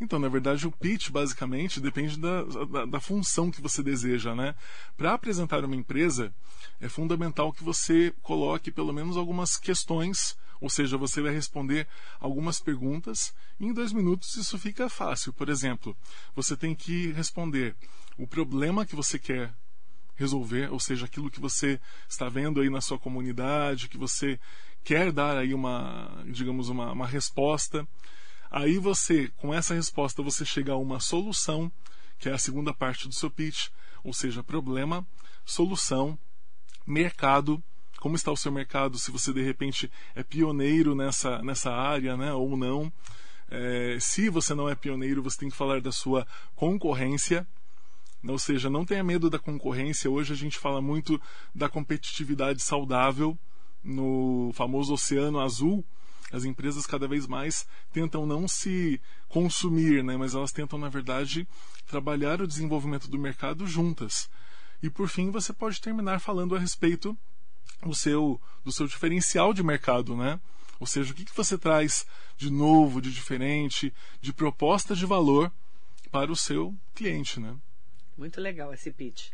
Então, 0.00 0.18
na 0.18 0.28
verdade, 0.28 0.66
o 0.66 0.72
pitch 0.72 1.10
basicamente 1.10 1.80
depende 1.80 2.18
da, 2.18 2.42
da, 2.42 2.84
da 2.86 3.00
função 3.00 3.50
que 3.50 3.60
você 3.60 3.82
deseja, 3.82 4.34
né? 4.34 4.54
Para 4.96 5.14
apresentar 5.14 5.64
uma 5.64 5.76
empresa, 5.76 6.32
é 6.80 6.88
fundamental 6.88 7.52
que 7.52 7.64
você 7.64 8.12
coloque 8.22 8.70
pelo 8.70 8.92
menos 8.92 9.16
algumas 9.16 9.56
questões, 9.56 10.36
ou 10.60 10.68
seja, 10.68 10.96
você 10.96 11.22
vai 11.22 11.32
responder 11.32 11.86
algumas 12.18 12.60
perguntas 12.60 13.34
e 13.58 13.66
em 13.66 13.72
dois 13.72 13.92
minutos 13.92 14.36
isso 14.36 14.58
fica 14.58 14.88
fácil. 14.88 15.32
Por 15.32 15.48
exemplo, 15.48 15.96
você 16.34 16.56
tem 16.56 16.74
que 16.74 17.12
responder 17.12 17.74
o 18.18 18.26
problema 18.26 18.84
que 18.84 18.96
você 18.96 19.18
quer 19.18 19.54
resolver, 20.20 20.70
ou 20.70 20.78
seja, 20.78 21.06
aquilo 21.06 21.30
que 21.30 21.40
você 21.40 21.80
está 22.06 22.28
vendo 22.28 22.60
aí 22.60 22.68
na 22.68 22.82
sua 22.82 22.98
comunidade, 22.98 23.88
que 23.88 23.96
você 23.96 24.38
quer 24.84 25.10
dar 25.10 25.38
aí 25.38 25.54
uma, 25.54 26.22
digamos, 26.26 26.68
uma, 26.68 26.92
uma 26.92 27.06
resposta. 27.06 27.88
Aí 28.50 28.76
você, 28.76 29.28
com 29.38 29.54
essa 29.54 29.74
resposta, 29.74 30.22
você 30.22 30.44
chega 30.44 30.72
a 30.72 30.76
uma 30.76 31.00
solução, 31.00 31.72
que 32.18 32.28
é 32.28 32.32
a 32.32 32.38
segunda 32.38 32.74
parte 32.74 33.08
do 33.08 33.14
seu 33.14 33.30
pitch, 33.30 33.68
ou 34.04 34.12
seja, 34.12 34.42
problema, 34.42 35.06
solução, 35.44 36.18
mercado, 36.86 37.62
como 37.98 38.14
está 38.14 38.30
o 38.30 38.36
seu 38.36 38.52
mercado, 38.52 38.98
se 38.98 39.10
você 39.10 39.32
de 39.32 39.42
repente 39.42 39.90
é 40.14 40.22
pioneiro 40.22 40.94
nessa, 40.94 41.40
nessa 41.42 41.72
área 41.72 42.14
né, 42.16 42.32
ou 42.32 42.58
não. 42.58 42.92
É, 43.50 43.96
se 44.00 44.28
você 44.28 44.54
não 44.54 44.68
é 44.68 44.74
pioneiro, 44.74 45.22
você 45.22 45.38
tem 45.38 45.48
que 45.48 45.56
falar 45.56 45.80
da 45.80 45.92
sua 45.92 46.26
concorrência. 46.54 47.46
Ou 48.26 48.38
seja, 48.38 48.68
não 48.68 48.84
tenha 48.84 49.02
medo 49.02 49.30
da 49.30 49.38
concorrência. 49.38 50.10
Hoje 50.10 50.32
a 50.32 50.36
gente 50.36 50.58
fala 50.58 50.80
muito 50.80 51.20
da 51.54 51.68
competitividade 51.68 52.62
saudável 52.62 53.38
no 53.82 54.50
famoso 54.54 54.92
Oceano 54.92 55.40
Azul 55.40 55.84
as 56.32 56.44
empresas 56.44 56.86
cada 56.86 57.08
vez 57.08 57.26
mais 57.26 57.66
tentam 57.92 58.24
não 58.24 58.46
se 58.46 59.00
consumir, 59.28 60.04
né, 60.04 60.16
mas 60.16 60.34
elas 60.34 60.52
tentam, 60.52 60.78
na 60.78 60.88
verdade, 60.88 61.46
trabalhar 61.86 62.40
o 62.40 62.46
desenvolvimento 62.46 63.08
do 63.08 63.18
mercado 63.18 63.66
juntas. 63.66 64.30
E 64.82 64.88
por 64.88 65.08
fim, 65.08 65.30
você 65.30 65.52
pode 65.52 65.80
terminar 65.80 66.20
falando 66.20 66.54
a 66.54 66.58
respeito 66.58 67.18
do 67.82 67.94
seu, 67.94 68.40
do 68.64 68.72
seu 68.72 68.86
diferencial 68.86 69.52
de 69.52 69.62
mercado, 69.62 70.16
né? 70.16 70.40
Ou 70.78 70.86
seja, 70.86 71.12
o 71.12 71.14
que, 71.14 71.24
que 71.24 71.36
você 71.36 71.58
traz 71.58 72.06
de 72.38 72.48
novo, 72.48 73.02
de 73.02 73.12
diferente, 73.12 73.92
de 74.20 74.32
proposta 74.32 74.94
de 74.94 75.04
valor 75.04 75.52
para 76.10 76.32
o 76.32 76.36
seu 76.36 76.74
cliente, 76.94 77.38
né? 77.38 77.54
Muito 78.16 78.40
legal 78.40 78.72
esse 78.74 78.90
pitch. 78.90 79.28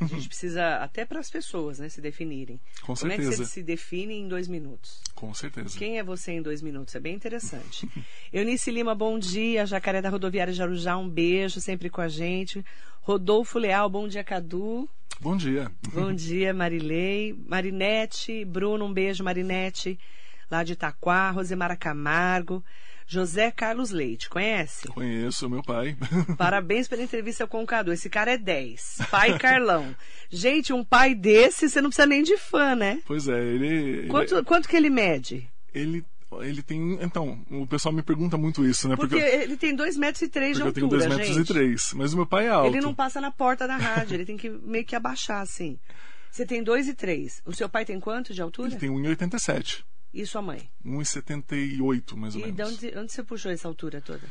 A 0.00 0.06
gente 0.06 0.26
precisa, 0.28 0.76
até 0.76 1.04
para 1.04 1.20
as 1.20 1.30
pessoas, 1.30 1.78
né, 1.78 1.88
se 1.88 2.00
definirem. 2.00 2.60
Com 2.80 2.86
Como 2.86 2.96
certeza. 2.96 3.28
é 3.28 3.30
que 3.30 3.36
você 3.36 3.44
se 3.44 3.62
define 3.62 4.14
em 4.14 4.26
dois 4.26 4.48
minutos? 4.48 5.00
Com 5.14 5.32
certeza. 5.32 5.78
Quem 5.78 5.98
é 5.98 6.02
você 6.02 6.32
em 6.32 6.42
dois 6.42 6.60
minutos? 6.62 6.94
É 6.94 7.00
bem 7.00 7.14
interessante. 7.14 7.88
Eunice 8.32 8.70
Lima, 8.70 8.94
bom 8.94 9.18
dia. 9.18 9.64
Jacaré 9.66 10.02
da 10.02 10.08
Rodoviária 10.10 10.52
de 10.52 10.60
Arujá, 10.62 10.96
um 10.96 11.08
beijo, 11.08 11.60
sempre 11.60 11.88
com 11.88 12.00
a 12.00 12.08
gente. 12.08 12.64
Rodolfo 13.02 13.58
Leal, 13.58 13.88
bom 13.88 14.08
dia, 14.08 14.24
Cadu. 14.24 14.88
Bom 15.20 15.36
dia. 15.36 15.70
Bom 15.92 16.12
dia, 16.14 16.52
Marilei. 16.52 17.32
Marinete, 17.46 18.44
Bruno, 18.44 18.86
um 18.86 18.92
beijo, 18.92 19.22
Marinete, 19.22 19.98
lá 20.50 20.64
de 20.64 20.72
Itaquá. 20.72 21.30
Rosemara 21.30 21.76
Camargo. 21.76 22.64
José 23.12 23.50
Carlos 23.50 23.90
Leite, 23.90 24.30
conhece? 24.30 24.88
Conheço, 24.88 25.46
meu 25.50 25.62
pai. 25.62 25.94
Parabéns 26.38 26.88
pela 26.88 27.02
entrevista 27.02 27.46
com 27.46 27.62
o 27.62 27.66
Cadu. 27.66 27.92
Esse 27.92 28.08
cara 28.08 28.32
é 28.32 28.38
10. 28.38 29.00
Pai 29.10 29.38
Carlão. 29.38 29.94
Gente, 30.30 30.72
um 30.72 30.82
pai 30.82 31.14
desse, 31.14 31.68
você 31.68 31.82
não 31.82 31.90
precisa 31.90 32.06
nem 32.06 32.22
de 32.22 32.38
fã, 32.38 32.74
né? 32.74 33.02
Pois 33.04 33.28
é, 33.28 33.38
ele. 33.38 34.08
Quanto, 34.08 34.34
ele, 34.34 34.44
quanto 34.44 34.66
que 34.66 34.74
ele 34.74 34.88
mede? 34.88 35.46
Ele. 35.74 36.02
Ele 36.40 36.62
tem. 36.62 36.98
Então, 37.02 37.44
o 37.50 37.66
pessoal 37.66 37.94
me 37.94 38.02
pergunta 38.02 38.38
muito 38.38 38.64
isso, 38.64 38.88
né? 38.88 38.96
Porque, 38.96 39.16
porque 39.16 39.36
ele 39.36 39.58
tem 39.58 39.76
2 39.76 39.98
metros 39.98 40.22
e 40.22 40.28
3 40.28 40.56
de 40.56 40.62
altura. 40.62 40.86
Eu 40.86 40.88
tenho 40.88 41.00
2 41.00 41.06
metros 41.06 41.36
gente. 41.36 41.50
e 41.50 41.54
3. 41.54 41.92
Mas 41.92 42.14
o 42.14 42.16
meu 42.16 42.26
pai 42.26 42.46
é 42.46 42.48
alto. 42.48 42.68
Ele 42.68 42.80
não 42.80 42.94
passa 42.94 43.20
na 43.20 43.30
porta 43.30 43.68
da 43.68 43.76
rádio, 43.76 44.14
ele 44.14 44.24
tem 44.24 44.38
que 44.38 44.48
meio 44.48 44.86
que 44.86 44.96
abaixar, 44.96 45.42
assim. 45.42 45.78
Você 46.30 46.46
tem 46.46 46.62
2 46.62 46.88
e 46.88 46.94
3. 46.94 47.42
O 47.44 47.52
seu 47.52 47.68
pai 47.68 47.84
tem 47.84 48.00
quanto 48.00 48.32
de 48.32 48.40
altura? 48.40 48.70
Ele 48.70 48.80
tem 48.80 48.88
1,87. 48.88 49.84
E 50.12 50.26
sua 50.26 50.42
mãe? 50.42 50.68
1,78 50.84 52.16
mais 52.16 52.34
ou 52.34 52.40
e 52.40 52.44
menos. 52.44 52.52
E 52.52 52.52
de 52.52 52.62
onde, 52.88 52.98
onde 52.98 53.12
você 53.12 53.22
puxou 53.22 53.50
essa 53.50 53.66
altura 53.66 54.00
toda? 54.00 54.22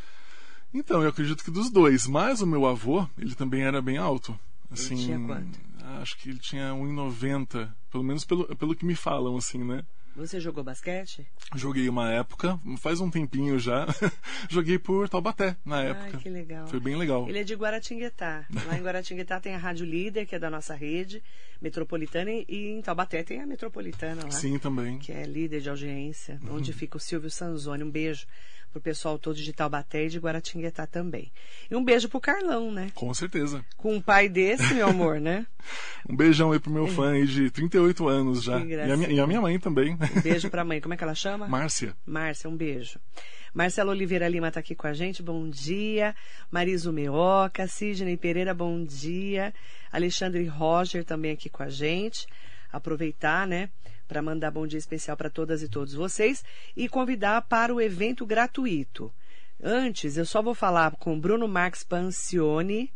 Então, 0.73 1.01
eu 1.01 1.09
acredito 1.09 1.43
que 1.43 1.51
dos 1.51 1.69
dois. 1.69 2.07
Mas 2.07 2.41
o 2.41 2.47
meu 2.47 2.65
avô, 2.65 3.07
ele 3.17 3.35
também 3.35 3.63
era 3.63 3.81
bem 3.81 3.97
alto. 3.97 4.37
Assim, 4.69 4.93
ele 4.95 5.03
tinha 5.03 5.19
quanto? 5.19 5.59
Acho 6.01 6.17
que 6.17 6.29
ele 6.29 6.39
tinha 6.39 6.71
1,90. 6.71 7.69
Pelo 7.91 8.03
menos 8.03 8.23
pelo, 8.23 8.55
pelo 8.55 8.75
que 8.75 8.85
me 8.85 8.95
falam, 8.95 9.35
assim, 9.35 9.63
né? 9.63 9.83
Você 10.15 10.39
jogou 10.39 10.63
basquete? 10.63 11.25
Joguei 11.55 11.87
uma 11.87 12.11
época, 12.11 12.59
faz 12.77 12.99
um 12.99 13.09
tempinho 13.09 13.57
já. 13.57 13.87
Joguei 14.49 14.77
por 14.77 15.07
Taubaté 15.07 15.55
na 15.65 15.81
época. 15.81 16.11
Ai, 16.13 16.21
que 16.21 16.29
legal. 16.29 16.67
Foi 16.67 16.79
bem 16.79 16.95
legal. 16.95 17.27
Ele 17.27 17.39
é 17.39 17.43
de 17.43 17.55
Guaratinguetá. 17.55 18.45
Lá 18.67 18.77
em 18.77 18.81
Guaratinguetá 18.81 19.39
tem 19.39 19.55
a 19.55 19.57
Rádio 19.57 19.85
Líder, 19.85 20.25
que 20.25 20.35
é 20.35 20.39
da 20.39 20.49
nossa 20.49 20.75
rede 20.75 21.23
metropolitana, 21.61 22.31
e 22.31 22.71
em 22.71 22.81
Taubaté 22.81 23.23
tem 23.23 23.39
a 23.39 23.45
metropolitana 23.45 24.23
lá. 24.23 24.31
Sim, 24.31 24.57
também. 24.57 24.97
Que 24.97 25.11
é 25.11 25.23
líder 25.23 25.61
de 25.61 25.69
audiência, 25.69 26.39
uhum. 26.41 26.55
onde 26.55 26.73
fica 26.73 26.97
o 26.97 26.99
Silvio 26.99 27.29
Sanzoni. 27.29 27.83
Um 27.83 27.91
beijo 27.91 28.25
pro 28.71 28.81
pessoal 28.81 29.19
todo 29.19 29.35
de 29.35 29.53
Taubaté 29.53 30.05
e 30.05 30.09
de 30.09 30.17
Guaratinguetá 30.17 30.87
também. 30.87 31.31
E 31.69 31.75
um 31.75 31.83
beijo 31.83 32.07
pro 32.07 32.19
Carlão, 32.19 32.71
né? 32.71 32.91
Com 32.95 33.13
certeza. 33.13 33.63
Com 33.77 33.95
um 33.95 34.01
pai 34.01 34.29
desse, 34.29 34.73
meu 34.73 34.87
amor, 34.87 35.19
né? 35.19 35.45
um 36.09 36.15
beijão 36.15 36.51
aí 36.51 36.59
pro 36.59 36.71
meu 36.71 36.87
fã 36.87 37.11
aí 37.11 37.25
de 37.25 37.51
38 37.51 38.07
anos 38.07 38.43
já. 38.43 38.59
E 38.59 38.91
a, 38.91 38.97
minha, 38.97 39.09
e 39.11 39.19
a 39.19 39.27
minha 39.27 39.41
mãe 39.41 39.59
também. 39.59 39.97
Um 40.01 40.21
beijo 40.21 40.49
pra 40.49 40.63
mãe. 40.63 40.81
Como 40.81 40.93
é 40.93 40.97
que 40.97 41.03
ela 41.03 41.15
chama? 41.15 41.47
Márcia. 41.47 41.95
Márcia, 42.05 42.49
um 42.49 42.55
beijo. 42.55 42.99
Marcelo 43.53 43.91
Oliveira 43.91 44.27
Lima 44.27 44.47
está 44.47 44.59
aqui 44.61 44.73
com 44.73 44.87
a 44.87 44.93
gente, 44.93 45.21
bom 45.21 45.49
dia. 45.49 46.15
Mariso 46.49 46.91
Meoca, 46.91 47.67
Sidney 47.67 48.17
Pereira, 48.17 48.53
bom 48.53 48.83
dia. 48.83 49.53
Alexandre 49.91 50.45
Roger 50.45 51.03
também 51.03 51.31
aqui 51.31 51.49
com 51.49 51.61
a 51.63 51.69
gente. 51.69 52.25
aproveitar, 52.71 53.45
né, 53.45 53.69
para 54.07 54.21
mandar 54.21 54.49
bom 54.51 54.65
dia 54.65 54.79
especial 54.79 55.17
para 55.17 55.29
todas 55.29 55.61
e 55.61 55.67
todos 55.67 55.93
vocês 55.93 56.43
e 56.75 56.87
convidar 56.87 57.41
para 57.43 57.73
o 57.73 57.81
evento 57.81 58.25
gratuito. 58.25 59.11
Antes, 59.61 60.17
eu 60.17 60.25
só 60.25 60.41
vou 60.41 60.55
falar 60.55 60.91
com 60.91 61.19
Bruno 61.19 61.47
Marques 61.47 61.83
Pancione. 61.83 62.91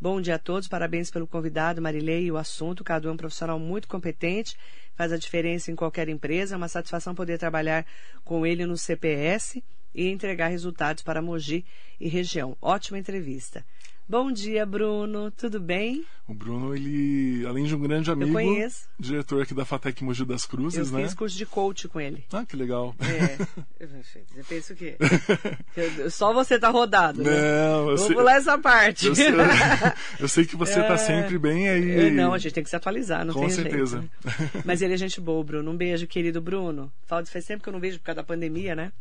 Bom 0.00 0.20
dia 0.20 0.34
a 0.34 0.38
todos, 0.38 0.66
parabéns 0.66 1.08
pelo 1.08 1.26
convidado, 1.26 1.80
Marilei, 1.80 2.24
e 2.24 2.32
o 2.32 2.36
assunto. 2.36 2.82
Cada 2.82 3.06
um 3.06 3.12
é 3.12 3.14
um 3.14 3.16
profissional 3.16 3.58
muito 3.60 3.86
competente, 3.86 4.56
faz 4.96 5.12
a 5.12 5.16
diferença 5.16 5.70
em 5.70 5.76
qualquer 5.76 6.08
empresa. 6.08 6.54
É 6.54 6.58
uma 6.58 6.68
satisfação 6.68 7.14
poder 7.14 7.38
trabalhar 7.38 7.86
com 8.24 8.44
ele 8.44 8.66
no 8.66 8.76
CPS 8.76 9.62
e 9.94 10.08
entregar 10.08 10.48
resultados 10.48 11.02
para 11.02 11.22
Mogi 11.22 11.64
e 12.00 12.08
região. 12.08 12.56
Ótima 12.60 12.98
entrevista. 12.98 13.64
Bom 14.06 14.30
dia, 14.30 14.66
Bruno. 14.66 15.30
Tudo 15.30 15.58
bem? 15.58 16.04
O 16.28 16.34
Bruno, 16.34 16.74
ele, 16.76 17.44
além 17.46 17.64
de 17.64 17.74
um 17.74 17.80
grande 17.80 18.10
amigo, 18.10 18.30
Eu 18.30 18.34
conheço. 18.34 18.86
diretor 18.98 19.42
aqui 19.42 19.54
da 19.54 19.64
Fatec 19.64 20.04
Mogi 20.04 20.24
das 20.26 20.44
Cruzes, 20.44 20.90
Eu 20.90 20.98
né? 20.98 21.04
fiz 21.04 21.14
curso 21.14 21.36
de 21.36 21.46
coach 21.46 21.88
com 21.88 21.98
ele. 21.98 22.22
Ah, 22.30 22.44
que 22.44 22.54
legal. 22.54 22.94
É. 23.00 23.36
Você 24.04 24.42
pensa 24.46 24.74
o 24.74 24.76
quê? 24.76 24.96
Eu- 25.76 26.10
Só 26.10 26.32
você 26.34 26.58
tá 26.58 26.68
rodado, 26.68 27.22
né? 27.22 27.30
Não, 27.30 27.90
eu 27.90 27.96
Vou 27.96 28.06
sei, 28.06 28.14
pular 28.16 28.36
essa 28.36 28.58
parte. 28.58 29.06
eu 29.06 29.14
sei, 29.14 29.28
eu 30.20 30.28
sei 30.28 30.44
que 30.44 30.56
você 30.56 30.82
tá 30.82 30.96
sempre 30.98 31.38
bem 31.38 31.68
aí. 31.68 32.06
É, 32.06 32.10
Não, 32.10 32.32
a 32.34 32.38
gente 32.38 32.52
tem 32.52 32.62
que 32.64 32.70
se 32.70 32.76
atualizar, 32.76 33.24
não 33.24 33.32
Com 33.34 33.40
tem 33.40 33.50
certeza. 33.50 34.00
jeito. 34.00 34.62
Mas 34.66 34.82
ele 34.82 34.94
é 34.94 34.96
gente 34.98 35.20
boa, 35.20 35.42
Bruno. 35.42 35.70
Um 35.70 35.76
beijo, 35.76 36.06
querido 36.06 36.40
Bruno. 36.40 36.92
Fala- 37.06 37.24
Faz 37.26 37.44
tempo 37.46 37.62
que 37.62 37.68
eu 37.68 37.72
não 37.72 37.80
vejo 37.80 37.98
por 37.98 38.04
causa 38.04 38.16
da 38.16 38.24
pandemia, 38.24 38.74
né? 38.74 38.92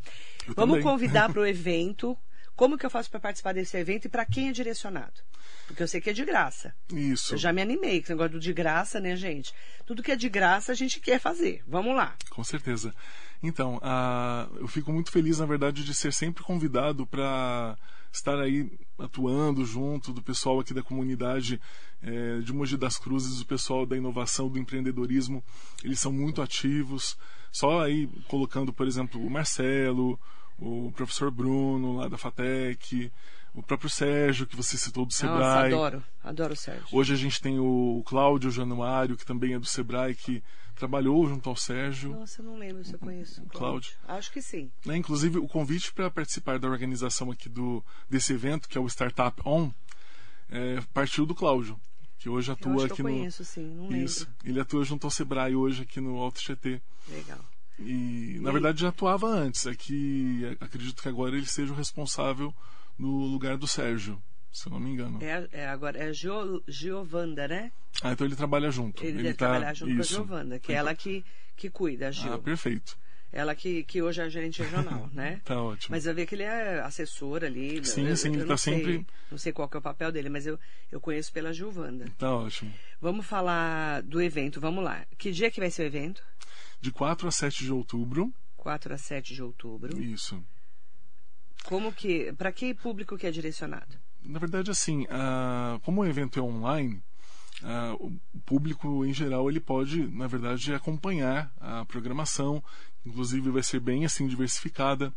Eu 0.47 0.53
Vamos 0.55 0.75
também. 0.77 0.83
convidar 0.83 1.29
para 1.31 1.41
o 1.41 1.45
evento. 1.45 2.17
Como 2.55 2.77
que 2.77 2.85
eu 2.85 2.89
faço 2.89 3.09
para 3.09 3.19
participar 3.19 3.53
desse 3.53 3.75
evento 3.77 4.05
e 4.05 4.09
para 4.09 4.25
quem 4.25 4.49
é 4.49 4.51
direcionado? 4.51 5.13
Porque 5.67 5.81
eu 5.81 5.87
sei 5.87 5.99
que 5.99 6.09
é 6.09 6.13
de 6.13 6.23
graça. 6.23 6.73
Isso, 6.93 7.33
Eu 7.33 7.37
já 7.37 7.51
me 7.51 7.61
animei 7.61 7.99
com 7.99 8.03
esse 8.05 8.11
negócio 8.11 8.33
do 8.33 8.39
de 8.39 8.53
graça, 8.53 8.99
né, 8.99 9.15
gente? 9.15 9.53
Tudo 9.85 10.03
que 10.03 10.11
é 10.11 10.15
de 10.15 10.29
graça 10.29 10.71
a 10.71 10.75
gente 10.75 10.99
quer 10.99 11.19
fazer. 11.19 11.63
Vamos 11.67 11.95
lá. 11.95 12.15
com 12.29 12.43
certeza. 12.43 12.93
Então, 13.41 13.79
a- 13.81 14.47
eu 14.59 14.67
fico 14.67 14.91
muito 14.93 15.11
feliz, 15.11 15.39
na 15.39 15.45
verdade, 15.45 15.83
de 15.83 15.93
ser 15.93 16.13
sempre 16.13 16.43
convidado 16.43 17.05
para 17.07 17.77
estar 18.11 18.39
aí 18.39 18.71
atuando 18.99 19.65
junto 19.65 20.13
do 20.13 20.21
pessoal 20.21 20.59
aqui 20.59 20.73
da 20.73 20.83
comunidade 20.83 21.59
eh, 22.01 22.39
de 22.43 22.53
Mogi 22.53 22.77
das 22.77 22.97
Cruzes, 22.97 23.41
o 23.41 23.45
pessoal 23.45 23.85
da 23.85 23.97
inovação, 23.97 24.47
do 24.49 24.59
empreendedorismo. 24.59 25.43
Eles 25.83 25.99
são 25.99 26.11
muito 26.11 26.41
ativos. 26.41 27.17
Só 27.51 27.81
aí 27.81 28.07
colocando, 28.27 28.71
por 28.73 28.85
exemplo, 28.87 29.19
o 29.25 29.29
Marcelo, 29.29 30.19
o 30.59 30.91
professor 30.95 31.31
Bruno, 31.31 31.97
lá 31.97 32.07
da 32.07 32.17
FATEC, 32.17 33.11
o 33.53 33.61
próprio 33.61 33.89
Sérgio, 33.89 34.47
que 34.47 34.55
você 34.55 34.77
citou 34.77 35.05
do 35.05 35.09
Nossa, 35.09 35.17
Sebrae. 35.17 35.73
adoro. 35.73 36.03
Adoro 36.23 36.53
o 36.53 36.55
Sérgio. 36.55 36.85
Hoje 36.91 37.13
a 37.13 37.17
gente 37.17 37.41
tem 37.41 37.59
o 37.59 38.03
Cláudio 38.05 38.49
Januário, 38.49 39.15
que 39.15 39.25
também 39.25 39.53
é 39.53 39.59
do 39.59 39.65
Sebrae, 39.65 40.15
que 40.15 40.43
trabalhou 40.75 41.27
junto 41.27 41.49
ao 41.49 41.55
Sérgio. 41.55 42.11
Nossa, 42.11 42.41
eu 42.41 42.45
não 42.45 42.57
lembro 42.57 42.83
se 42.83 42.93
eu 42.93 42.99
conheço 42.99 43.43
o 43.43 43.45
Cláudio. 43.47 43.91
Acho 44.07 44.31
que 44.31 44.41
sim. 44.41 44.71
Né, 44.85 44.97
Inclusive, 44.97 45.37
o 45.37 45.47
convite 45.47 45.93
para 45.93 46.09
participar 46.09 46.57
da 46.57 46.67
organização 46.67 47.29
aqui 47.29 47.47
do, 47.47 47.83
desse 48.09 48.33
evento, 48.33 48.67
que 48.67 48.77
é 48.77 48.81
o 48.81 48.87
Startup 48.87 49.39
On, 49.45 49.69
é, 50.49 50.81
partiu 50.93 51.25
do 51.25 51.35
Cláudio, 51.35 51.79
que 52.17 52.27
hoje 52.27 52.49
Eu 52.49 52.53
atua 52.53 52.75
acho 52.75 52.87
que 52.87 52.93
aqui 52.93 53.01
eu 53.01 53.07
no. 53.07 53.11
conheço, 53.17 53.45
sim. 53.45 53.67
Não 53.75 53.83
lembro. 53.83 53.97
Isso. 53.97 54.27
Ele 54.43 54.59
atua 54.59 54.83
junto 54.83 55.05
ao 55.05 55.11
Sebrae 55.11 55.55
hoje 55.55 55.83
aqui 55.83 56.01
no 56.01 56.17
Alto 56.17 56.41
GT. 56.41 56.81
Legal. 57.09 57.39
E, 57.79 58.37
na 58.41 58.49
E- 58.49 58.53
verdade, 58.53 58.81
já 58.81 58.89
atuava 58.89 59.27
antes. 59.27 59.65
É 59.65 59.75
que 59.75 60.45
é, 60.45 60.63
acredito 60.63 61.01
que 61.01 61.09
agora 61.09 61.35
ele 61.35 61.45
seja 61.45 61.73
o 61.73 61.75
responsável 61.75 62.53
no 62.97 63.25
lugar 63.25 63.57
do 63.57 63.67
Sérgio, 63.67 64.21
se 64.51 64.67
eu 64.67 64.71
não 64.71 64.79
me 64.79 64.91
engano. 64.91 65.19
É, 65.21 65.47
é 65.51 65.67
agora 65.67 65.97
é 65.97 66.13
Gio, 66.13 66.63
Giovanda, 66.67 67.47
né? 67.47 67.71
Ah, 68.01 68.11
então 68.11 68.25
ele 68.25 68.35
trabalha 68.35 68.69
junto. 68.71 69.03
Ele, 69.03 69.23
deve 69.23 69.33
tá- 69.33 69.49
trabalhar 69.49 69.73
junto 69.73 69.91
com 69.93 69.97
a 69.97 70.01
isso. 70.01 70.13
Giovanda, 70.13 70.59
que 70.59 70.71
é 70.71 70.75
ela 70.75 70.93
que, 70.95 71.23
que 71.55 71.69
cuida, 71.69 72.07
a 72.07 72.11
Gil. 72.11 72.33
Ah, 72.33 72.37
perfeito. 72.39 72.97
Ela 73.35 73.55
que, 73.55 73.83
que 73.83 73.99
hoje 73.99 74.21
é 74.21 74.25
a 74.25 74.29
gerente 74.29 74.61
regional, 74.61 75.09
né? 75.11 75.41
Tá 75.43 75.59
ótimo. 75.59 75.95
Mas 75.95 76.05
eu 76.05 76.13
vi 76.13 76.23
que 76.27 76.35
ele 76.35 76.43
é 76.43 76.79
assessor 76.81 77.43
ali. 77.43 77.83
Sim, 77.83 78.07
eu, 78.07 78.15
sim, 78.15 78.27
eu 78.29 78.35
ele 78.35 78.45
tá 78.45 78.55
sei, 78.55 78.75
sempre- 78.75 79.07
Não 79.31 79.37
sei 79.39 79.51
qual 79.51 79.67
que 79.67 79.75
é 79.75 79.79
o 79.79 79.81
papel 79.81 80.11
dele, 80.11 80.29
mas 80.29 80.45
eu, 80.45 80.59
eu 80.91 81.01
conheço 81.01 81.33
pela 81.33 81.51
Giovanda. 81.51 82.05
Tá 82.19 82.33
ótimo. 82.35 82.71
Vamos 83.01 83.25
falar 83.25 84.03
do 84.03 84.21
evento, 84.21 84.61
vamos 84.61 84.83
lá. 84.83 85.03
Que 85.17 85.31
dia 85.31 85.49
que 85.49 85.59
vai 85.59 85.71
ser 85.71 85.81
o 85.81 85.85
evento? 85.87 86.23
De 86.79 86.91
4 86.91 87.27
a 87.27 87.31
7 87.31 87.63
de 87.63 87.71
outubro. 87.73 88.31
4 88.55 88.93
a 88.93 88.97
7 88.99 89.33
de 89.33 89.41
outubro. 89.41 89.99
Isso. 89.99 90.41
Como 91.63 91.91
que. 91.91 92.31
Para 92.33 92.51
que 92.51 92.73
público 92.73 93.17
que 93.17 93.25
é 93.25 93.31
direcionado? 93.31 93.97
Na 94.21 94.37
verdade, 94.39 94.69
assim, 94.69 95.07
ah, 95.09 95.79
como 95.83 96.01
o 96.01 96.05
evento 96.05 96.39
é 96.39 96.41
online, 96.43 97.01
ah, 97.63 97.95
o 97.99 98.11
público 98.45 99.05
em 99.05 99.13
geral 99.13 99.49
ele 99.49 99.59
pode, 99.59 100.05
na 100.07 100.27
verdade, 100.27 100.73
acompanhar 100.73 101.51
a 101.59 101.85
programação. 101.85 102.63
Inclusive, 103.05 103.49
vai 103.49 103.63
ser 103.63 103.79
bem 103.79 104.05
assim 104.05 104.27
diversificada. 104.27 105.13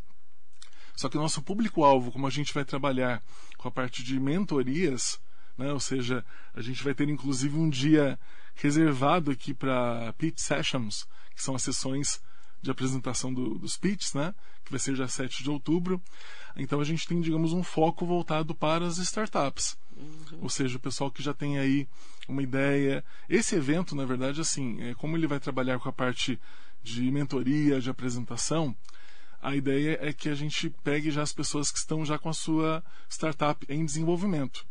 Só 0.95 1.09
que 1.09 1.19
o 1.19 1.21
nosso 1.21 1.43
público-alvo, 1.43 2.11
como 2.11 2.27
a 2.27 2.31
gente 2.31 2.55
vai 2.55 2.65
trabalhar 2.65 3.23
com 3.59 3.69
a 3.69 3.71
parte 3.71 4.03
de 4.03 4.19
mentorias, 4.19 5.21
né, 5.59 5.73
ou 5.73 5.81
seja, 5.81 6.25
a 6.55 6.61
gente 6.63 6.83
vai 6.83 6.95
ter 6.95 7.09
inclusive 7.09 7.57
um 7.57 7.69
dia 7.69 8.19
reservado 8.55 9.31
aqui 9.31 9.53
para 9.53 10.13
pitch 10.15 10.39
sessions, 10.39 11.07
que 11.35 11.43
são 11.43 11.55
as 11.55 11.63
sessões 11.63 12.21
de 12.63 12.71
apresentação 12.71 13.33
do- 13.33 13.59
dos 13.59 13.77
pitches, 13.77 14.15
né, 14.15 14.35
que 14.65 14.71
vai 14.71 14.81
ser 14.81 14.95
dia 14.95 15.07
7 15.09 15.43
de 15.43 15.51
outubro. 15.51 16.01
Então 16.57 16.81
a 16.81 16.85
gente 16.85 17.07
tem, 17.07 17.21
digamos, 17.21 17.53
um 17.53 17.63
foco 17.63 18.05
voltado 18.07 18.55
para 18.55 18.87
as 18.87 18.99
startups. 18.99 19.77
Ou 20.41 20.49
seja, 20.49 20.77
o 20.77 20.81
pessoal 20.81 21.11
que 21.11 21.23
já 21.23 21.33
tem 21.33 21.59
aí 21.59 21.87
uma 22.29 22.43
ideia. 22.43 23.05
Esse 23.29 23.55
evento, 23.55 23.95
na 23.95 24.05
verdade, 24.05 24.41
assim, 24.41 24.83
é, 24.83 24.95
como 24.95 25.17
ele 25.17 25.27
vai 25.27 25.39
trabalhar 25.41 25.79
com 25.79 25.89
a 25.89 25.93
parte 25.93 26.39
de 26.83 27.11
mentoria, 27.11 27.81
de 27.81 27.89
apresentação, 27.89 28.77
a 29.41 29.55
ideia 29.55 29.99
é 30.01 30.13
que 30.13 30.29
a 30.29 30.35
gente 30.35 30.71
pegue 30.83 31.11
já 31.11 31.23
as 31.23 31.33
pessoas 31.33 31.71
que 31.71 31.79
estão 31.79 32.05
já 32.05 32.19
com 32.19 32.29
a 32.29 32.33
sua 32.35 32.83
startup 33.09 33.65
em 33.69 33.85
desenvolvimento. 33.85 34.67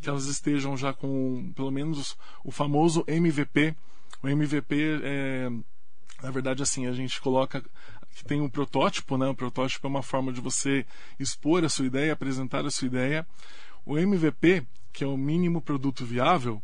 Que 0.00 0.08
elas 0.08 0.26
estejam 0.26 0.76
já 0.76 0.92
com, 0.94 1.52
pelo 1.54 1.70
menos, 1.70 2.16
o 2.42 2.50
famoso 2.50 3.04
MVP. 3.06 3.74
O 4.22 4.28
MVP 4.28 5.00
é, 5.02 5.50
na 6.22 6.30
verdade, 6.30 6.62
assim, 6.62 6.86
a 6.86 6.92
gente 6.92 7.20
coloca 7.20 7.62
que 8.14 8.24
tem 8.24 8.40
um 8.40 8.48
protótipo, 8.48 9.16
né? 9.18 9.26
O 9.26 9.34
protótipo 9.34 9.86
é 9.86 9.90
uma 9.90 10.02
forma 10.02 10.32
de 10.32 10.40
você 10.40 10.86
expor 11.18 11.64
a 11.64 11.68
sua 11.68 11.86
ideia, 11.86 12.12
apresentar 12.12 12.64
a 12.64 12.70
sua 12.70 12.86
ideia. 12.86 13.26
O 13.84 13.98
MVP, 13.98 14.64
que 14.92 15.02
é 15.04 15.06
o 15.06 15.16
mínimo 15.16 15.60
produto 15.60 16.04
viável, 16.04 16.62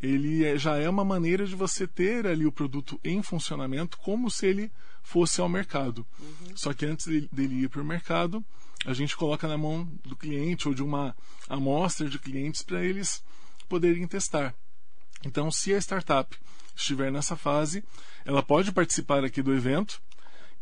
ele 0.00 0.44
é- 0.44 0.58
já 0.58 0.76
é 0.76 0.88
uma 0.88 1.04
maneira 1.04 1.46
de 1.46 1.54
você 1.54 1.86
ter 1.86 2.26
ali 2.26 2.44
o 2.44 2.52
produto 2.52 3.00
em 3.02 3.22
funcionamento 3.22 3.96
como 3.98 4.30
se 4.30 4.46
ele 4.46 4.70
fosse 5.02 5.40
ao 5.40 5.48
mercado. 5.48 6.06
Só 6.54 6.72
que 6.74 6.84
antes 6.84 7.06
de- 7.06 7.28
dele 7.32 7.62
ir 7.62 7.68
para 7.68 7.80
o 7.80 7.84
mercado, 7.84 8.44
a 8.84 8.92
gente 8.92 9.16
coloca 9.16 9.48
na 9.48 9.56
mão 9.56 9.88
do 10.04 10.16
cliente 10.16 10.68
ou 10.68 10.74
de 10.74 10.82
uma 10.82 11.16
amostra 11.48 12.08
de 12.08 12.18
clientes 12.18 12.62
para 12.62 12.84
eles 12.84 13.22
poderem 13.68 14.06
testar. 14.06 14.54
Então, 15.24 15.50
se 15.50 15.72
a 15.72 15.78
startup 15.78 16.36
estiver 16.74 17.10
nessa 17.12 17.36
fase, 17.36 17.84
ela 18.24 18.42
pode 18.42 18.72
participar 18.72 19.24
aqui 19.24 19.42
do 19.42 19.54
evento 19.54 20.00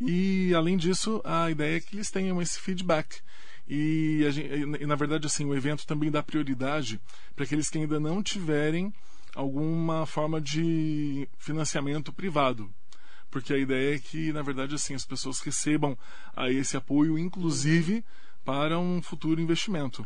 e, 0.01 0.55
além 0.55 0.77
disso, 0.77 1.21
a 1.25 1.51
ideia 1.51 1.77
é 1.77 1.81
que 1.81 1.95
eles 1.95 2.11
tenham 2.11 2.41
esse 2.41 2.59
feedback. 2.59 3.21
E, 3.69 4.25
a 4.27 4.31
gen- 4.31 4.77
e, 4.81 4.87
na 4.87 4.95
verdade, 4.97 5.27
assim, 5.27 5.45
o 5.45 5.55
evento 5.55 5.87
também 5.87 6.11
dá 6.11 6.23
prioridade 6.23 7.01
para 7.37 7.45
aqueles 7.45 7.69
que 7.69 7.79
ainda 7.79 8.01
não 8.01 8.23
tiverem 8.23 8.93
alguma 9.35 10.07
forma 10.07 10.41
de 10.41 11.29
financiamento 11.39 12.13
privado. 12.13 12.73
Porque 13.31 13.53
a 13.53 13.59
ideia 13.59 13.95
é 13.95 13.99
que, 13.99 14.33
na 14.33 14.43
verdade, 14.43 14.75
assim, 14.75 14.95
as 14.95 15.05
pessoas 15.05 15.41
recebam 15.41 15.97
aí 16.35 16.57
esse 16.57 16.77
apoio, 16.77 17.17
inclusive 17.17 18.05
para 18.45 18.79
um 18.79 19.01
futuro 19.01 19.41
investimento. 19.41 20.05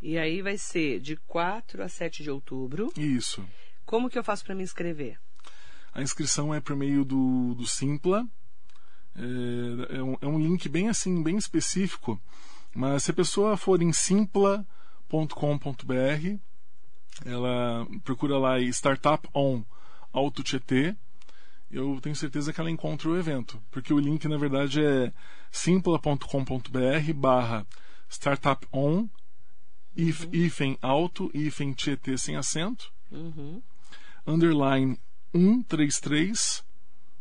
E 0.00 0.16
aí 0.18 0.42
vai 0.42 0.56
ser 0.56 1.00
de 1.00 1.16
4 1.16 1.82
a 1.82 1.88
7 1.88 2.22
de 2.22 2.30
outubro. 2.30 2.92
Isso. 2.96 3.44
Como 3.86 4.10
que 4.10 4.18
eu 4.18 4.24
faço 4.24 4.44
para 4.44 4.54
me 4.54 4.64
inscrever? 4.64 5.18
A 5.94 6.02
inscrição 6.02 6.52
é 6.52 6.60
por 6.60 6.74
meio 6.74 7.04
do, 7.04 7.54
do 7.54 7.66
Simpla. 7.66 8.26
É, 9.14 9.96
é 9.96 10.02
um, 10.02 10.16
é 10.20 10.26
um 10.26 10.38
link 10.38 10.68
bem 10.68 10.88
assim, 10.88 11.22
bem 11.22 11.36
específico. 11.36 12.20
Mas 12.74 13.04
se 13.04 13.12
a 13.12 13.14
pessoa 13.14 13.56
for 13.56 13.80
em 13.80 13.92
simpla.com.br, 13.92 14.66
ela 17.24 17.86
procura 18.04 18.36
lá 18.36 18.54
aí 18.54 18.68
Startup 18.68 19.26
On 19.32 19.62
Auto 20.12 20.42
Tietê, 20.42 20.94
eu 21.70 21.98
tenho 22.00 22.16
certeza 22.16 22.52
que 22.52 22.60
ela 22.60 22.70
encontra 22.70 23.08
o 23.08 23.16
evento. 23.16 23.62
Porque 23.70 23.94
o 23.94 23.98
link, 23.98 24.26
na 24.26 24.36
verdade, 24.36 24.84
é 24.84 25.12
simpla.com.br 25.50 27.14
barra 27.14 27.66
Startup 28.10 28.66
On 28.72 29.08
if, 29.96 30.28
hífen 30.32 30.76
alto, 30.82 31.30
hífen 31.32 31.72
Tietê 31.72 32.18
sem 32.18 32.36
acento, 32.36 32.92
Uhum. 33.10 33.62
Underline 34.26 34.98
133 35.32 36.64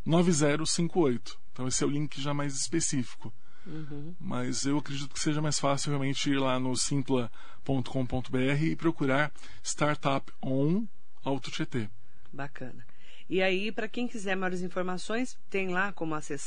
9058. 0.06 1.40
Então 1.52 1.68
esse 1.68 1.84
é 1.84 1.88
o 1.88 1.90
link 1.90 2.22
já 2.22 2.34
mais 2.34 2.56
específico. 2.56 3.34
Uhum. 3.66 4.16
Mas 4.20 4.66
eu 4.66 4.78
acredito 4.78 5.14
que 5.14 5.20
seja 5.20 5.42
mais 5.42 5.60
fácil 5.60 5.90
realmente 5.90 6.30
ir 6.30 6.38
lá 6.38 6.60
no 6.60 6.76
simpla.com.br 6.76 8.38
e 8.62 8.76
procurar 8.76 9.32
Startup 9.64 10.32
On 10.44 10.86
Auto 11.24 11.50
Tietê. 11.50 11.90
Bacana. 12.32 12.86
E 13.28 13.42
aí, 13.42 13.72
para 13.72 13.88
quem 13.88 14.08
quiser 14.08 14.36
maiores 14.36 14.62
informações, 14.62 15.36
tem 15.50 15.70
lá 15.70 15.92
como 15.92 16.14
acessar 16.14 16.44